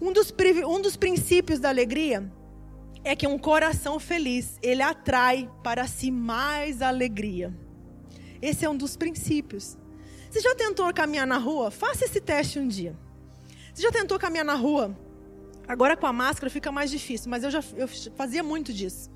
[0.00, 0.34] Um dos,
[0.66, 2.30] um dos princípios da alegria
[3.04, 7.54] é que um coração feliz, ele atrai para si mais alegria.
[8.40, 9.76] Esse é um dos princípios.
[10.38, 11.68] Você já tentou caminhar na rua?
[11.68, 12.96] Faça esse teste um dia.
[13.74, 14.96] Você já tentou caminhar na rua?
[15.66, 19.10] Agora com a máscara fica mais difícil, mas eu já eu fazia muito disso.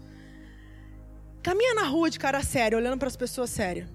[1.40, 3.88] Caminha na rua de cara séria, olhando para as pessoas sérias.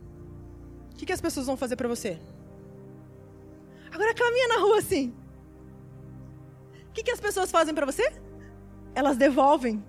[0.93, 2.17] O que, que as pessoas vão fazer para você?
[3.91, 5.13] Agora caminha na rua assim.
[6.89, 8.09] O que, que as pessoas fazem para você?
[8.95, 9.83] Elas devolvem.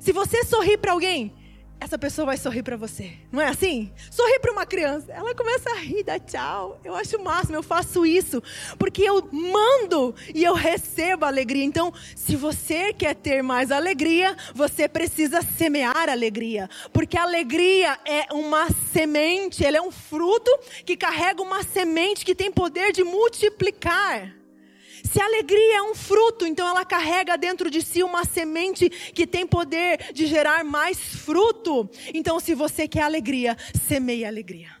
[0.00, 1.34] Se você sorrir para alguém,
[1.82, 3.12] essa pessoa vai sorrir para você.
[3.30, 3.92] Não é assim?
[4.08, 6.80] Sorrir para uma criança, ela começa a rir, dá tchau.
[6.84, 8.40] Eu acho o máximo, eu faço isso
[8.78, 11.64] porque eu mando e eu recebo alegria.
[11.64, 18.32] Então, se você quer ter mais alegria, você precisa semear alegria, porque a alegria é
[18.32, 20.50] uma semente, ela é um fruto
[20.84, 24.41] que carrega uma semente que tem poder de multiplicar.
[25.12, 29.26] Se a alegria é um fruto, então ela carrega dentro de si uma semente que
[29.26, 31.90] tem poder de gerar mais fruto.
[32.14, 33.54] Então, se você quer alegria,
[33.86, 34.74] semeie alegria.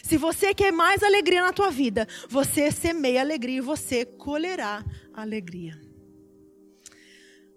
[0.00, 5.76] Se você quer mais alegria na tua vida, você semeia alegria e você colherá alegria.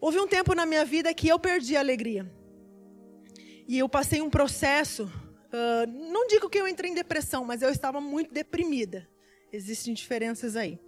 [0.02, 2.26] Houve um tempo na minha vida que eu perdi a alegria.
[3.68, 5.04] E eu passei um processo.
[5.04, 9.08] Uh, não digo que eu entrei em depressão, mas eu estava muito deprimida.
[9.54, 10.80] Existem diferenças aí.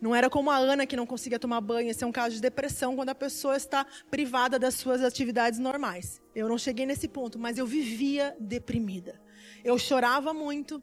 [0.00, 1.90] Não era como a Ana que não conseguia tomar banho.
[1.90, 6.20] Esse é um caso de depressão quando a pessoa está privada das suas atividades normais.
[6.34, 9.20] Eu não cheguei nesse ponto, mas eu vivia deprimida.
[9.64, 10.82] Eu chorava muito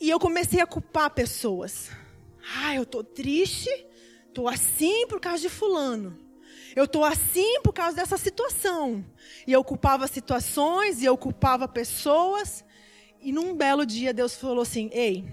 [0.00, 1.90] e eu comecei a culpar pessoas.
[2.56, 3.70] Ah, eu tô triste,
[4.32, 6.18] tô assim por causa de fulano.
[6.74, 9.04] Eu tô assim por causa dessa situação.
[9.46, 12.64] E eu culpava situações e eu culpava pessoas.
[13.20, 15.24] E num belo dia Deus falou assim: "Ei,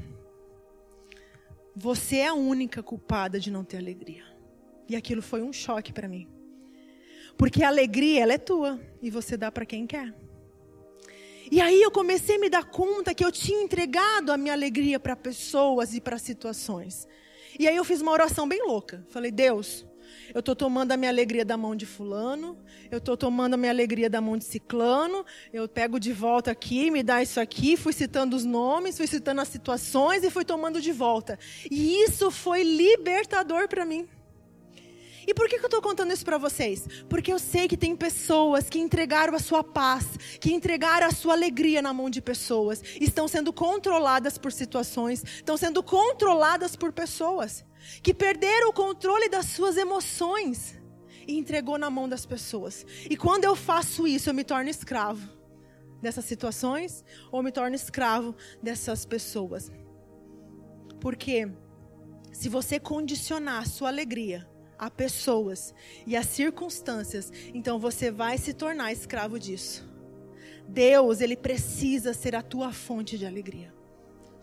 [1.80, 4.24] você é a única culpada de não ter alegria.
[4.90, 6.28] E aquilo foi um choque para mim.
[7.38, 10.12] Porque a alegria, ela é tua e você dá para quem quer.
[11.52, 15.00] E aí eu comecei a me dar conta que eu tinha entregado a minha alegria
[15.00, 17.08] para pessoas e para situações.
[17.60, 19.06] E aí eu fiz uma oração bem louca.
[19.10, 19.86] Falei: "Deus,
[20.34, 22.58] eu estou tomando a minha alegria da mão de fulano,
[22.92, 26.92] eu estou tomando a minha alegria da mão de ciclano, eu pego de volta aqui,
[26.92, 30.82] me dá isso aqui, fui citando os nomes, fui citando as situações e fui tomando
[30.82, 31.38] de volta.
[31.70, 34.08] E isso foi libertador para mim.
[35.28, 36.88] E por que, que eu estou contando isso para vocês?
[37.10, 40.06] Porque eu sei que tem pessoas que entregaram a sua paz,
[40.40, 45.58] que entregaram a sua alegria na mão de pessoas, estão sendo controladas por situações, estão
[45.58, 47.66] sendo controladas por pessoas,
[48.02, 50.80] que perderam o controle das suas emoções
[51.28, 52.86] e entregou na mão das pessoas.
[53.10, 55.28] E quando eu faço isso, eu me torno escravo
[56.02, 59.72] dessas situações ou me torno escravo dessas pessoas.
[61.00, 61.50] Porque
[62.32, 64.48] se você condicionar a sua alegria
[64.78, 65.74] a pessoas
[66.06, 69.88] e a circunstâncias, então você vai se tornar escravo disso.
[70.68, 73.74] Deus, ele precisa ser a tua fonte de alegria.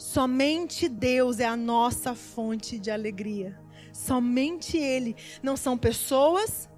[0.05, 3.59] Somente Deus é a nossa fonte de alegria.
[3.91, 5.17] Somente Ele.
[5.43, 6.69] Não são pessoas,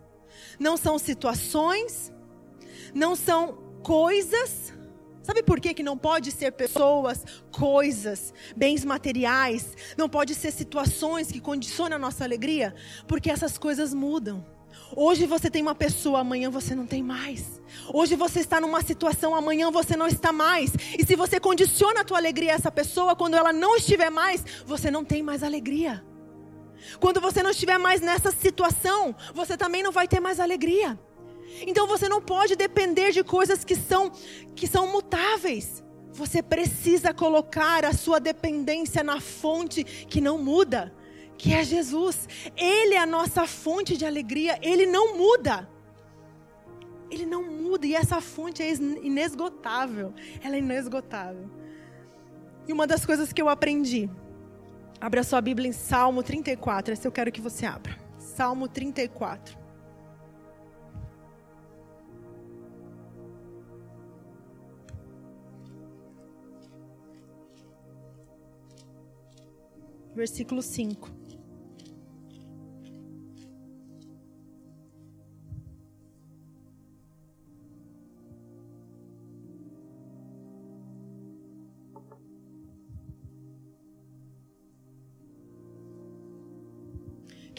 [0.60, 2.12] não são situações,
[2.94, 4.72] não são coisas,
[5.24, 11.32] Sabe por que, que não pode ser pessoas, coisas, bens materiais, não pode ser situações
[11.32, 12.72] que condicionam a nossa alegria?
[13.08, 14.46] Porque essas coisas mudam.
[14.94, 17.60] Hoje você tem uma pessoa, amanhã você não tem mais.
[17.92, 20.72] Hoje você está numa situação, amanhã você não está mais.
[20.96, 24.44] E se você condiciona a tua alegria a essa pessoa, quando ela não estiver mais,
[24.64, 26.04] você não tem mais alegria.
[27.00, 30.98] Quando você não estiver mais nessa situação, você também não vai ter mais alegria.
[31.66, 34.12] Então você não pode depender de coisas que são
[34.54, 35.82] que são mutáveis.
[36.12, 40.94] Você precisa colocar a sua dependência na fonte que não muda,
[41.36, 42.28] que é Jesus.
[42.56, 45.68] Ele é a nossa fonte de alegria, ele não muda.
[47.10, 50.12] Ele não muda e essa fonte é inesgotável.
[50.42, 51.48] Ela é inesgotável.
[52.66, 54.10] E uma das coisas que eu aprendi,
[55.00, 57.96] abra sua Bíblia em Salmo 34, esse eu quero que você abra.
[58.18, 59.66] Salmo 34.
[70.16, 71.25] versículo 5.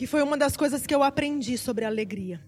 [0.08, 2.40] Que foi uma das coisas que eu aprendi sobre a alegria.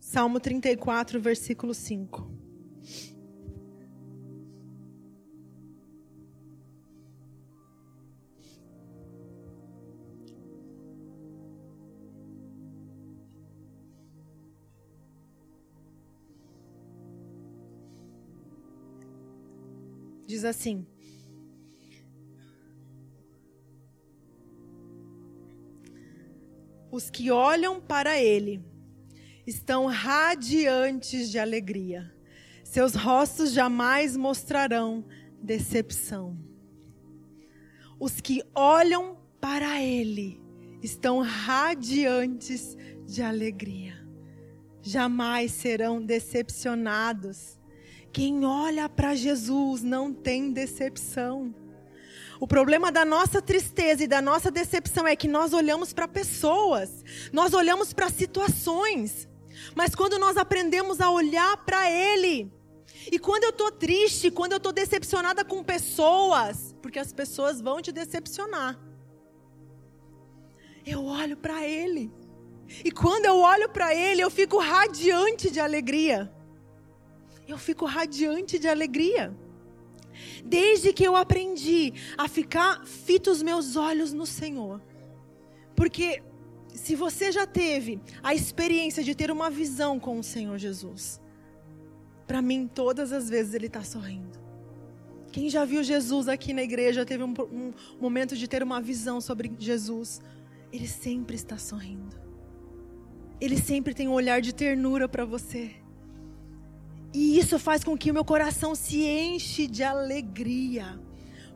[0.00, 2.28] Salmo 34, versículo 5.
[20.26, 20.84] Diz assim:
[26.90, 28.64] Os que olham para ele
[29.46, 32.12] estão radiantes de alegria.
[32.64, 35.04] Seus rostos jamais mostrarão
[35.42, 36.36] decepção.
[37.98, 40.40] Os que olham para ele
[40.82, 42.76] estão radiantes
[43.06, 43.94] de alegria.
[44.82, 47.58] Jamais serão decepcionados.
[48.12, 51.54] Quem olha para Jesus não tem decepção.
[52.40, 57.04] O problema da nossa tristeza e da nossa decepção é que nós olhamos para pessoas,
[57.32, 59.28] nós olhamos para situações,
[59.74, 62.50] mas quando nós aprendemos a olhar para Ele,
[63.12, 67.82] e quando eu estou triste, quando eu estou decepcionada com pessoas, porque as pessoas vão
[67.82, 68.80] te decepcionar,
[70.86, 72.10] eu olho para Ele,
[72.82, 76.32] e quando eu olho para Ele, eu fico radiante de alegria
[77.50, 79.34] eu fico radiante de alegria.
[80.44, 84.82] Desde que eu aprendi a ficar fito os meus olhos no Senhor.
[85.74, 86.22] Porque
[86.74, 91.20] se você já teve a experiência de ter uma visão com o Senhor Jesus,
[92.26, 94.38] para mim todas as vezes ele está sorrindo.
[95.32, 99.20] Quem já viu Jesus aqui na igreja, teve um, um momento de ter uma visão
[99.20, 100.20] sobre Jesus,
[100.72, 102.16] ele sempre está sorrindo.
[103.40, 105.79] Ele sempre tem um olhar de ternura para você.
[107.12, 110.98] E isso faz com que o meu coração se enche de alegria.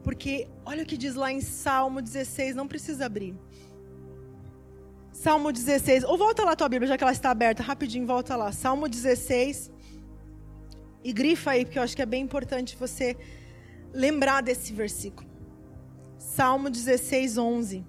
[0.02, 3.34] Porque olha o que diz lá em Salmo 16, não precisa abrir.
[5.12, 8.36] Salmo 16, ou volta lá a tua Bíblia, já que ela está aberta, rapidinho, volta
[8.36, 8.52] lá.
[8.52, 9.70] Salmo 16.
[11.04, 13.16] E grifa aí, porque eu acho que é bem importante você
[13.92, 15.28] lembrar desse versículo.
[16.18, 17.86] Salmo 16, 11.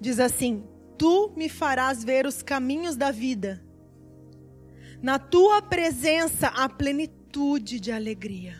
[0.00, 0.64] Diz assim:
[0.96, 3.64] Tu me farás ver os caminhos da vida.
[5.02, 8.54] Na tua presença há plenitude de alegria,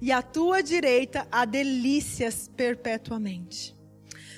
[0.00, 3.74] e à tua direita há delícias perpetuamente.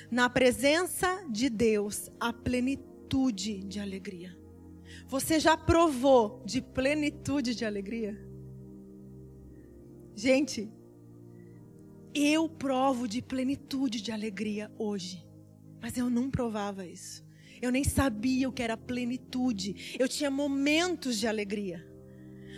[0.09, 4.37] Na presença de Deus há plenitude de alegria.
[5.07, 8.17] Você já provou de plenitude de alegria?
[10.15, 10.69] Gente,
[12.13, 15.26] eu provo de plenitude de alegria hoje.
[15.87, 17.23] Mas eu não provava isso.
[17.61, 19.95] Eu nem sabia o que era plenitude.
[19.97, 21.87] Eu tinha momentos de alegria.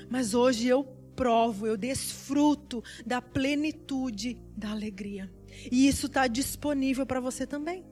[0.10, 0.84] Mas hoje eu
[1.16, 5.32] provo, eu desfruto da plenitude da alegria.
[5.72, 7.86] E isso está disponível para você também.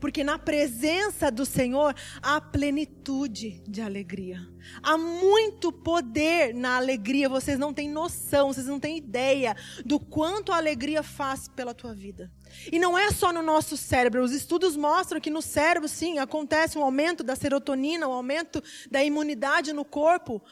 [0.00, 4.40] Porque na presença do Senhor há plenitude de alegria.
[4.82, 7.28] Há muito poder na alegria.
[7.28, 11.94] Vocês não têm noção, vocês não têm ideia do quanto a alegria faz pela tua
[11.94, 12.30] vida.
[12.70, 14.22] E não é só no nosso cérebro.
[14.22, 19.02] Os estudos mostram que no cérebro, sim, acontece um aumento da serotonina, um aumento da
[19.02, 20.42] imunidade no corpo.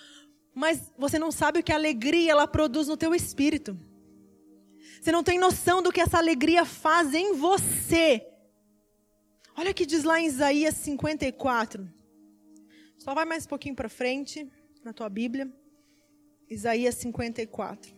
[0.54, 3.78] Mas você não sabe o que a alegria ela produz no teu espírito.
[5.00, 8.24] Você não tem noção do que essa alegria faz em você
[9.54, 11.86] Olha o que diz lá em Isaías 54.
[12.96, 14.50] Só vai mais um pouquinho para frente
[14.82, 15.52] na tua Bíblia.
[16.48, 17.94] Isaías 54.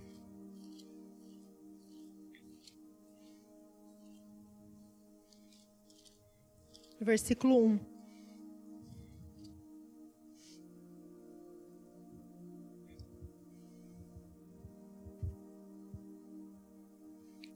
[7.00, 7.94] Versículo 1.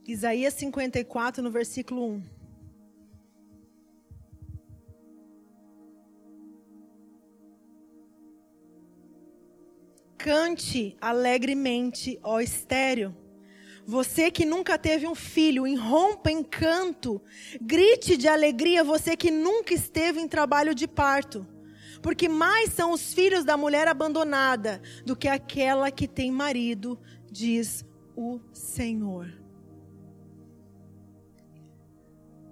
[0.07, 2.38] Isaías 54, no versículo 1.
[10.29, 13.17] Cante alegremente, ó estéreo.
[13.83, 17.19] Você que nunca teve um filho, irrompa em canto.
[17.59, 21.47] Grite de alegria, você que nunca esteve em trabalho de parto.
[21.99, 26.99] Porque mais são os filhos da mulher abandonada do que aquela que tem marido,
[27.31, 27.83] diz
[28.15, 29.33] o Senhor.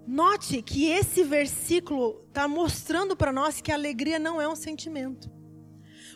[0.08, 5.37] Note que esse versículo está mostrando para nós que a alegria não é um sentimento.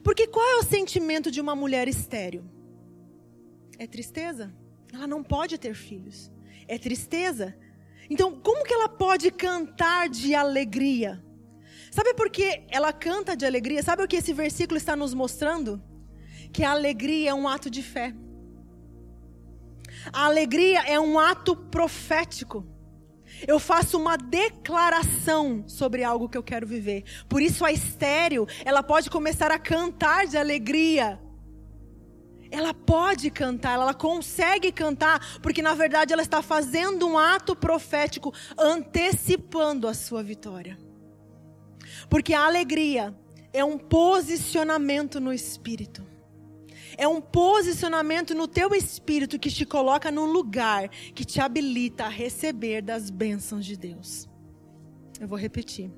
[0.04, 2.44] Porque qual é o sentimento de uma mulher estéril?
[3.78, 4.54] É tristeza.
[4.94, 6.32] Ela não pode ter filhos.
[6.68, 7.56] É tristeza.
[8.10, 11.24] Então, como que ela pode cantar de alegria?
[11.92, 13.84] Sabe por que ela canta de alegria?
[13.84, 15.82] Sabe o que esse versículo está nos mostrando?
[16.52, 18.14] Que a alegria é um ato de fé.
[20.12, 22.66] A alegria é um ato profético.
[23.48, 27.04] Eu faço uma declaração sobre algo que eu quero viver.
[27.28, 31.20] Por isso a estéreo, ela pode começar a cantar de alegria.
[32.52, 38.34] Ela pode cantar, ela consegue cantar, porque na verdade ela está fazendo um ato profético
[38.58, 40.78] antecipando a sua vitória.
[42.10, 43.16] Porque a alegria
[43.54, 46.11] é um posicionamento no espírito
[46.98, 52.10] é um posicionamento no teu espírito que te coloca num lugar que te habilita a
[52.10, 54.30] receber das bênçãos de Deus.
[55.20, 55.92] Eu vou repetir.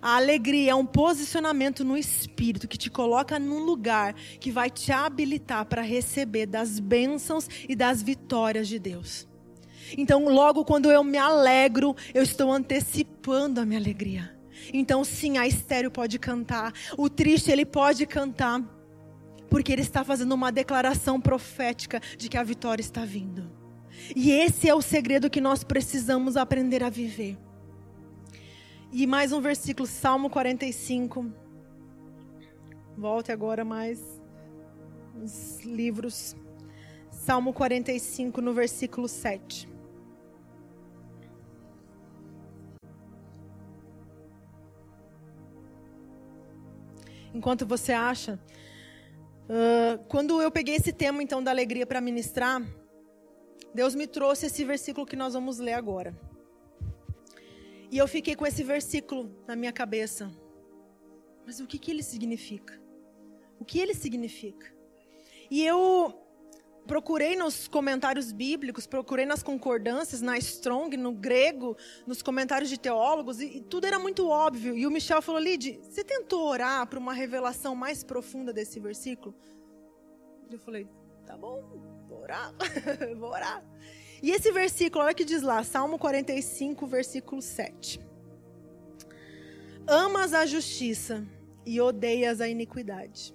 [0.00, 4.92] A alegria é um posicionamento no espírito que te coloca num lugar que vai te
[4.92, 9.26] habilitar para receber das bênçãos e das vitórias de Deus.
[9.96, 14.34] Então, logo quando eu me alegro, eu estou antecipando a minha alegria.
[14.72, 18.60] Então, sim, a estéreo pode cantar, o triste ele pode cantar,
[19.48, 23.50] porque ele está fazendo uma declaração profética de que a vitória está vindo.
[24.14, 27.38] E esse é o segredo que nós precisamos aprender a viver.
[28.92, 31.32] E mais um versículo, Salmo 45.
[32.96, 34.00] Volte agora mais
[35.22, 36.36] os livros.
[37.10, 39.68] Salmo 45, no versículo 7.
[47.34, 48.40] Enquanto você acha,
[49.48, 52.60] Uh, quando eu peguei esse tema, então, da alegria para ministrar,
[53.72, 56.18] Deus me trouxe esse versículo que nós vamos ler agora.
[57.90, 60.30] E eu fiquei com esse versículo na minha cabeça.
[61.46, 62.80] Mas o que, que ele significa?
[63.60, 64.74] O que ele significa?
[65.48, 66.25] E eu
[66.86, 71.76] procurei nos comentários bíblicos, procurei nas concordâncias, na Strong, no grego,
[72.06, 74.76] nos comentários de teólogos, e, e tudo era muito óbvio.
[74.76, 79.34] E o Michel falou: Lid, você tentou orar para uma revelação mais profunda desse versículo?
[80.50, 80.88] Eu falei:
[81.26, 81.62] tá bom,
[82.08, 82.54] vou orar,
[83.18, 83.62] vou orar.
[84.22, 88.00] E esse versículo, olha o que diz lá, Salmo 45, versículo 7.
[89.86, 91.26] Amas a justiça
[91.64, 93.34] e odeias a iniquidade.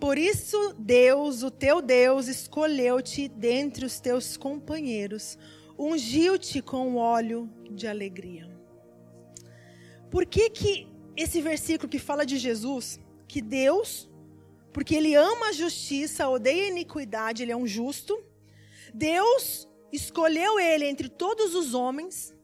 [0.00, 5.36] Por isso, Deus, o teu Deus, escolheu-te dentre os teus companheiros,
[5.78, 8.50] ungiu-te com óleo de alegria.
[10.10, 12.98] Por que, que esse versículo que fala de Jesus,
[13.28, 14.08] que Deus,
[14.72, 18.18] porque Ele ama a justiça, odeia a iniquidade, Ele é um justo,
[18.94, 22.34] Deus escolheu Ele entre todos os homens,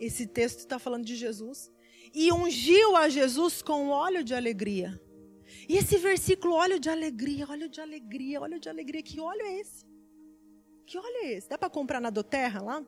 [0.00, 1.70] esse texto está falando de Jesus,
[2.14, 4.98] e ungiu a Jesus com óleo de alegria.
[5.68, 9.60] E esse versículo, óleo de alegria, óleo de alegria, óleo de alegria, que óleo é
[9.60, 9.84] esse?
[10.86, 11.48] Que óleo é esse?
[11.48, 12.86] Dá para comprar na Doterra lá?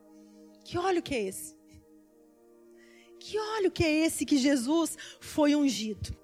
[0.64, 1.56] Que óleo que é esse?
[3.18, 6.16] Que óleo que é esse que Jesus foi ungido?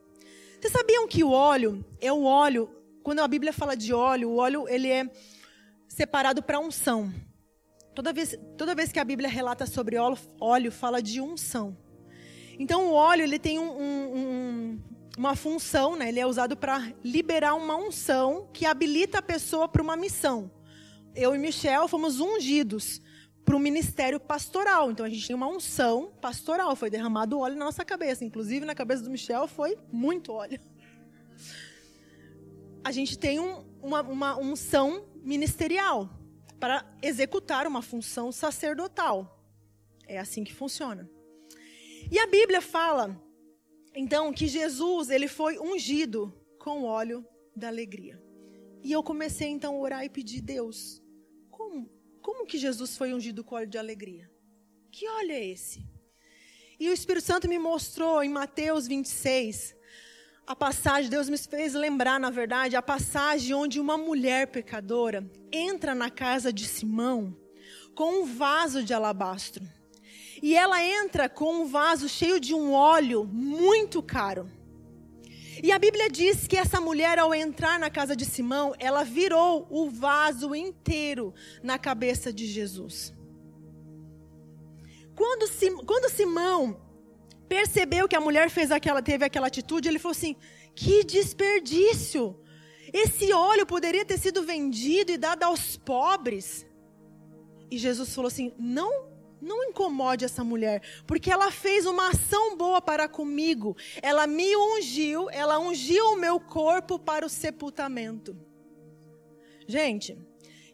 [0.60, 2.70] Vocês sabiam que o óleo é o óleo,
[3.02, 5.10] quando a Bíblia fala de óleo, o óleo ele é
[5.88, 7.12] separado para unção.
[7.94, 11.76] Toda vez, toda vez que a Bíblia relata sobre óleo, óleo fala de unção.
[12.58, 14.82] Então o óleo ele tem um, um, um,
[15.16, 16.08] uma função, né?
[16.08, 20.50] ele é usado para liberar uma unção que habilita a pessoa para uma missão.
[21.14, 23.00] Eu e Michel fomos ungidos
[23.44, 24.90] para o ministério pastoral.
[24.90, 26.74] Então a gente tem uma unção pastoral.
[26.74, 28.24] Foi derramado óleo na nossa cabeça.
[28.24, 30.58] Inclusive na cabeça do Michel foi muito óleo.
[32.82, 36.10] A gente tem um, uma, uma unção ministerial
[36.58, 39.40] para executar uma função sacerdotal.
[40.06, 41.08] É assim que funciona.
[42.10, 43.18] E a Bíblia fala,
[43.94, 48.20] então, que Jesus ele foi ungido com óleo da alegria.
[48.82, 51.02] E eu comecei então a orar e pedir, Deus,
[51.50, 51.88] como,
[52.20, 54.30] como que Jesus foi ungido com óleo de alegria?
[54.90, 55.86] Que óleo é esse?
[56.78, 59.76] E o Espírito Santo me mostrou em Mateus 26,
[60.46, 65.94] a passagem, Deus me fez lembrar, na verdade, a passagem onde uma mulher pecadora entra
[65.94, 67.34] na casa de Simão
[67.94, 69.64] com um vaso de alabastro.
[70.46, 74.46] E ela entra com um vaso cheio de um óleo muito caro.
[75.62, 79.66] E a Bíblia diz que essa mulher, ao entrar na casa de Simão, ela virou
[79.70, 81.32] o vaso inteiro
[81.62, 83.14] na cabeça de Jesus.
[85.16, 86.78] Quando, Sim, quando Simão
[87.48, 90.36] percebeu que a mulher fez aquela, teve aquela atitude, ele falou assim:
[90.74, 92.38] que desperdício!
[92.92, 96.66] Esse óleo poderia ter sido vendido e dado aos pobres.
[97.70, 99.13] E Jesus falou assim: não
[99.44, 103.76] não incomode essa mulher, porque ela fez uma ação boa para comigo.
[104.02, 108.36] Ela me ungiu, ela ungiu o meu corpo para o sepultamento.
[109.66, 110.16] Gente,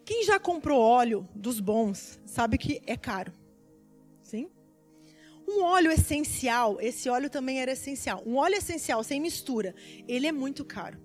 [0.05, 3.33] quem já comprou óleo dos bons sabe que é caro.
[4.21, 4.49] Sim?
[5.47, 8.23] Um óleo essencial, esse óleo também era essencial.
[8.25, 9.75] Um óleo essencial sem mistura,
[10.07, 10.99] ele é muito caro.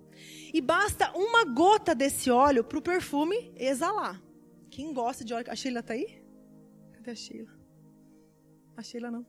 [0.53, 4.21] E basta uma gota desse óleo para o perfume exalar.
[4.69, 5.47] Quem gosta de óleo.
[5.49, 6.23] A Sheila está aí?
[6.93, 7.56] Cadê a Sheila?
[8.77, 9.25] A Sheila não.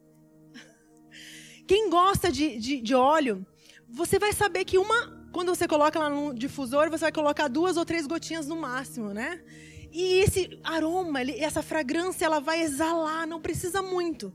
[1.66, 3.46] Quem gosta de, de, de óleo,
[3.88, 5.26] você vai saber que uma.
[5.32, 9.14] Quando você coloca lá no difusor, você vai colocar duas ou três gotinhas no máximo,
[9.14, 9.42] né?
[9.90, 14.34] E esse aroma, essa fragrância, ela vai exalar, não precisa muito.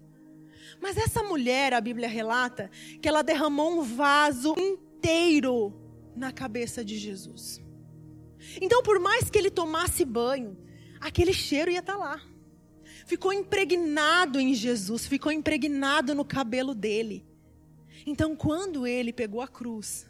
[0.82, 5.74] Mas essa mulher, a Bíblia relata, que ela derramou um vaso inteiro
[6.16, 7.61] na cabeça de Jesus.
[8.59, 10.57] Então, por mais que ele tomasse banho,
[10.99, 12.33] aquele cheiro ia estar tá lá.
[13.06, 17.26] Ficou impregnado em Jesus, ficou impregnado no cabelo dele.
[18.06, 20.06] Então, quando ele pegou a cruz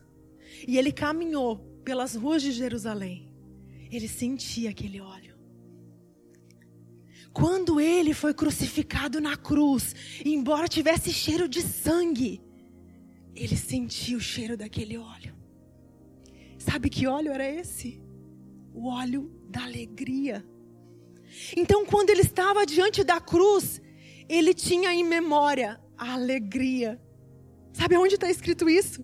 [0.68, 3.32] e ele caminhou pelas ruas de Jerusalém,
[3.92, 5.34] ele sentia aquele óleo.
[7.32, 12.42] Quando ele foi crucificado na cruz, embora tivesse cheiro de sangue,
[13.36, 15.36] ele sentiu o cheiro daquele óleo.
[16.60, 18.00] Sabe que óleo era esse?
[18.74, 20.46] O óleo da alegria.
[21.56, 23.82] Então, quando ele estava diante da cruz,
[24.30, 27.00] ele tinha em memória a alegria.
[27.72, 29.04] Sabe onde está escrito isso?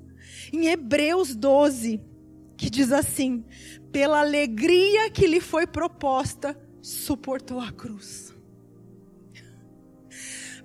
[0.53, 2.01] Em Hebreus 12,
[2.57, 3.43] que diz assim:
[3.91, 8.33] pela alegria que lhe foi proposta, suportou a cruz.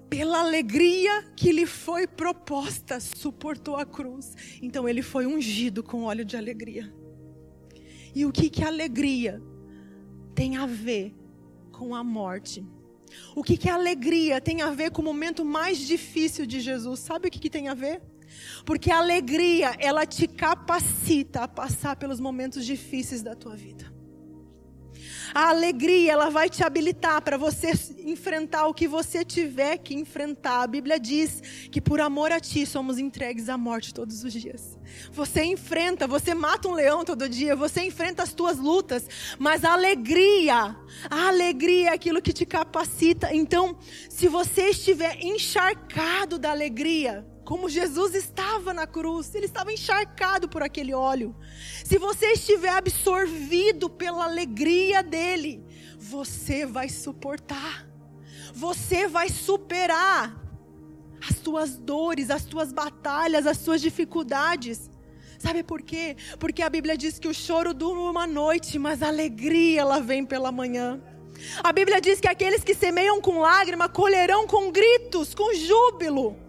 [0.09, 4.35] Pela alegria que lhe foi proposta, suportou a cruz.
[4.63, 6.93] Então ele foi ungido com óleo de alegria.
[8.15, 9.43] E o que que alegria
[10.35, 11.15] tem a ver
[11.85, 12.65] com a morte?
[13.37, 17.01] O que que alegria tem a ver com o momento mais difícil de Jesus?
[17.01, 18.01] Sabe o que que tem a ver?
[18.65, 23.94] Porque a alegria, ela te capacita a passar pelos momentos difíceis da tua vida.
[25.35, 27.73] A alegria, ela vai te habilitar para você
[28.05, 30.63] enfrentar o que você tiver que enfrentar.
[30.63, 34.79] A Bíblia diz que por amor a ti somos entregues à morte todos os dias.
[35.11, 39.73] Você enfrenta, você mata um leão todo dia, você enfrenta as tuas lutas, mas a
[39.73, 40.77] alegria,
[41.11, 43.35] a alegria é aquilo que te capacita.
[43.35, 43.77] Então,
[44.09, 50.63] se você estiver encharcado da alegria, como Jesus estava na cruz, ele estava encharcado por
[50.63, 51.37] aquele óleo.
[51.85, 55.63] Se você estiver absorvido pela alegria dele,
[55.99, 57.87] você vai suportar,
[58.55, 60.43] você vai superar
[61.29, 64.91] as tuas dores, as tuas batalhas, as tuas dificuldades.
[65.39, 66.17] Sabe por quê?
[66.39, 70.25] Porque a Bíblia diz que o choro dura uma noite, mas a alegria ela vem
[70.25, 71.03] pela manhã.
[71.63, 76.44] A Bíblia diz que aqueles que semeiam com lágrima colherão com gritos, com júbilo.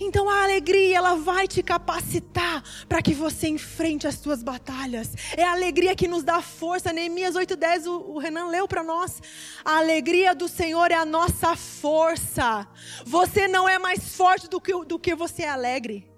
[0.00, 5.14] Então a alegria, ela vai te capacitar para que você enfrente as suas batalhas.
[5.36, 6.92] É a alegria que nos dá força.
[6.92, 9.20] Neemias 8:10 o, o Renan leu para nós.
[9.64, 12.66] A alegria do Senhor é a nossa força.
[13.04, 16.10] Você não é mais forte do que, do que você é alegre.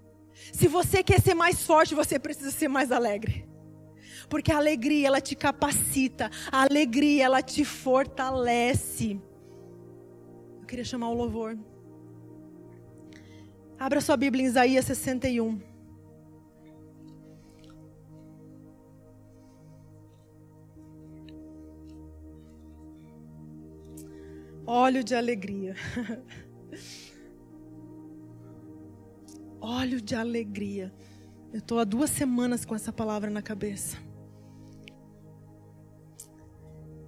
[0.53, 3.47] Se você quer ser mais forte, você precisa ser mais alegre.
[4.29, 6.29] Porque a alegria, ela te capacita.
[6.51, 9.19] A alegria, ela te fortalece.
[10.59, 11.57] Eu queria chamar o louvor.
[13.79, 15.57] Abra sua Bíblia em Isaías 61.
[24.67, 25.75] Óleo de alegria.
[29.61, 30.93] Óleo de alegria.
[31.53, 33.97] Eu estou há duas semanas com essa palavra na cabeça.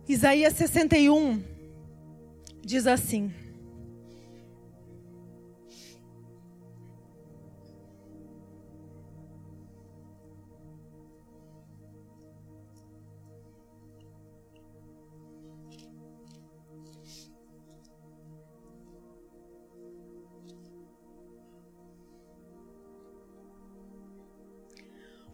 [0.07, 1.43] Isaías 61
[2.61, 3.33] diz assim: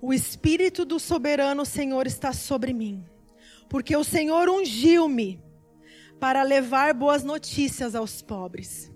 [0.07, 3.03] O Espírito do soberano Senhor está sobre mim,
[3.67, 5.43] porque o Senhor ungiu-me
[6.17, 8.89] para levar boas notícias aos pobres.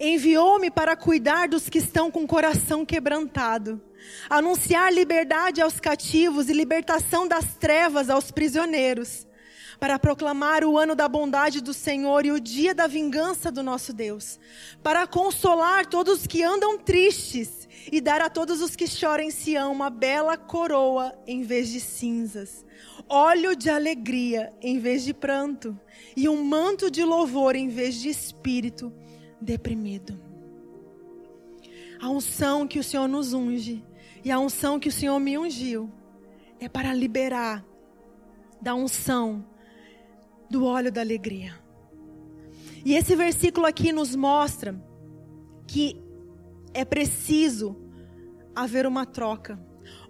[0.00, 3.78] Enviou-me para cuidar dos que estão com o coração quebrantado,
[4.30, 9.26] anunciar liberdade aos cativos e libertação das trevas aos prisioneiros,
[9.78, 13.92] para proclamar o ano da bondade do Senhor e o dia da vingança do nosso
[13.92, 14.38] Deus,
[14.82, 19.30] para consolar todos os que andam tristes e dar a todos os que choram em
[19.30, 22.64] Sião uma bela coroa em vez de cinzas,
[23.08, 25.78] óleo de alegria em vez de pranto,
[26.16, 28.92] e um manto de louvor em vez de espírito
[29.40, 30.20] deprimido.
[32.00, 33.84] A unção que o Senhor nos unge
[34.24, 35.90] e a unção que o Senhor me ungiu
[36.60, 37.64] é para liberar
[38.60, 39.44] da unção
[40.50, 41.54] do óleo da alegria.
[42.84, 44.80] E esse versículo aqui nos mostra
[45.66, 46.00] que
[46.72, 47.76] é preciso
[48.54, 49.60] haver uma troca.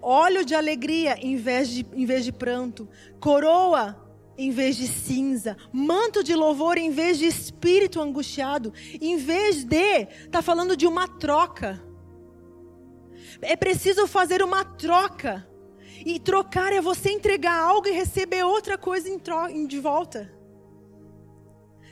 [0.01, 2.89] Óleo de alegria em vez de, em vez de pranto,
[3.21, 4.05] coroa
[4.37, 10.07] em vez de cinza, manto de louvor em vez de espírito angustiado, em vez de,
[10.25, 11.83] está falando de uma troca.
[13.43, 15.48] É preciso fazer uma troca.
[16.09, 19.07] E trocar é você entregar algo e receber outra coisa
[19.67, 20.33] de volta.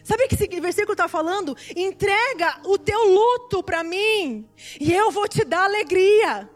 [0.03, 1.55] Sabe o que esse versículo está falando?
[1.77, 4.49] Entrega o teu luto para mim
[4.81, 6.49] e eu vou te dar alegria.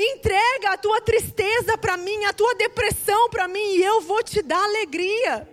[0.00, 4.40] Entrega a tua tristeza para mim, a tua depressão para mim e eu vou te
[4.40, 5.46] dar alegria.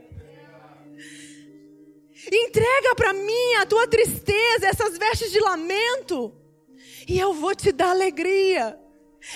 [2.31, 6.33] Entrega para mim a tua tristeza, essas vestes de lamento,
[7.05, 8.78] e eu vou te dar alegria.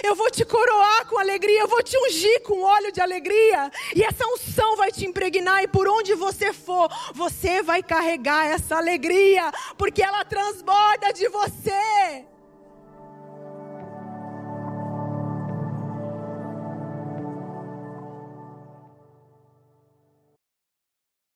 [0.03, 4.03] Eu vou te coroar com alegria, eu vou te ungir com óleo de alegria, e
[4.03, 9.51] essa unção vai te impregnar, e por onde você for, você vai carregar essa alegria,
[9.77, 12.32] porque ela transborda de você.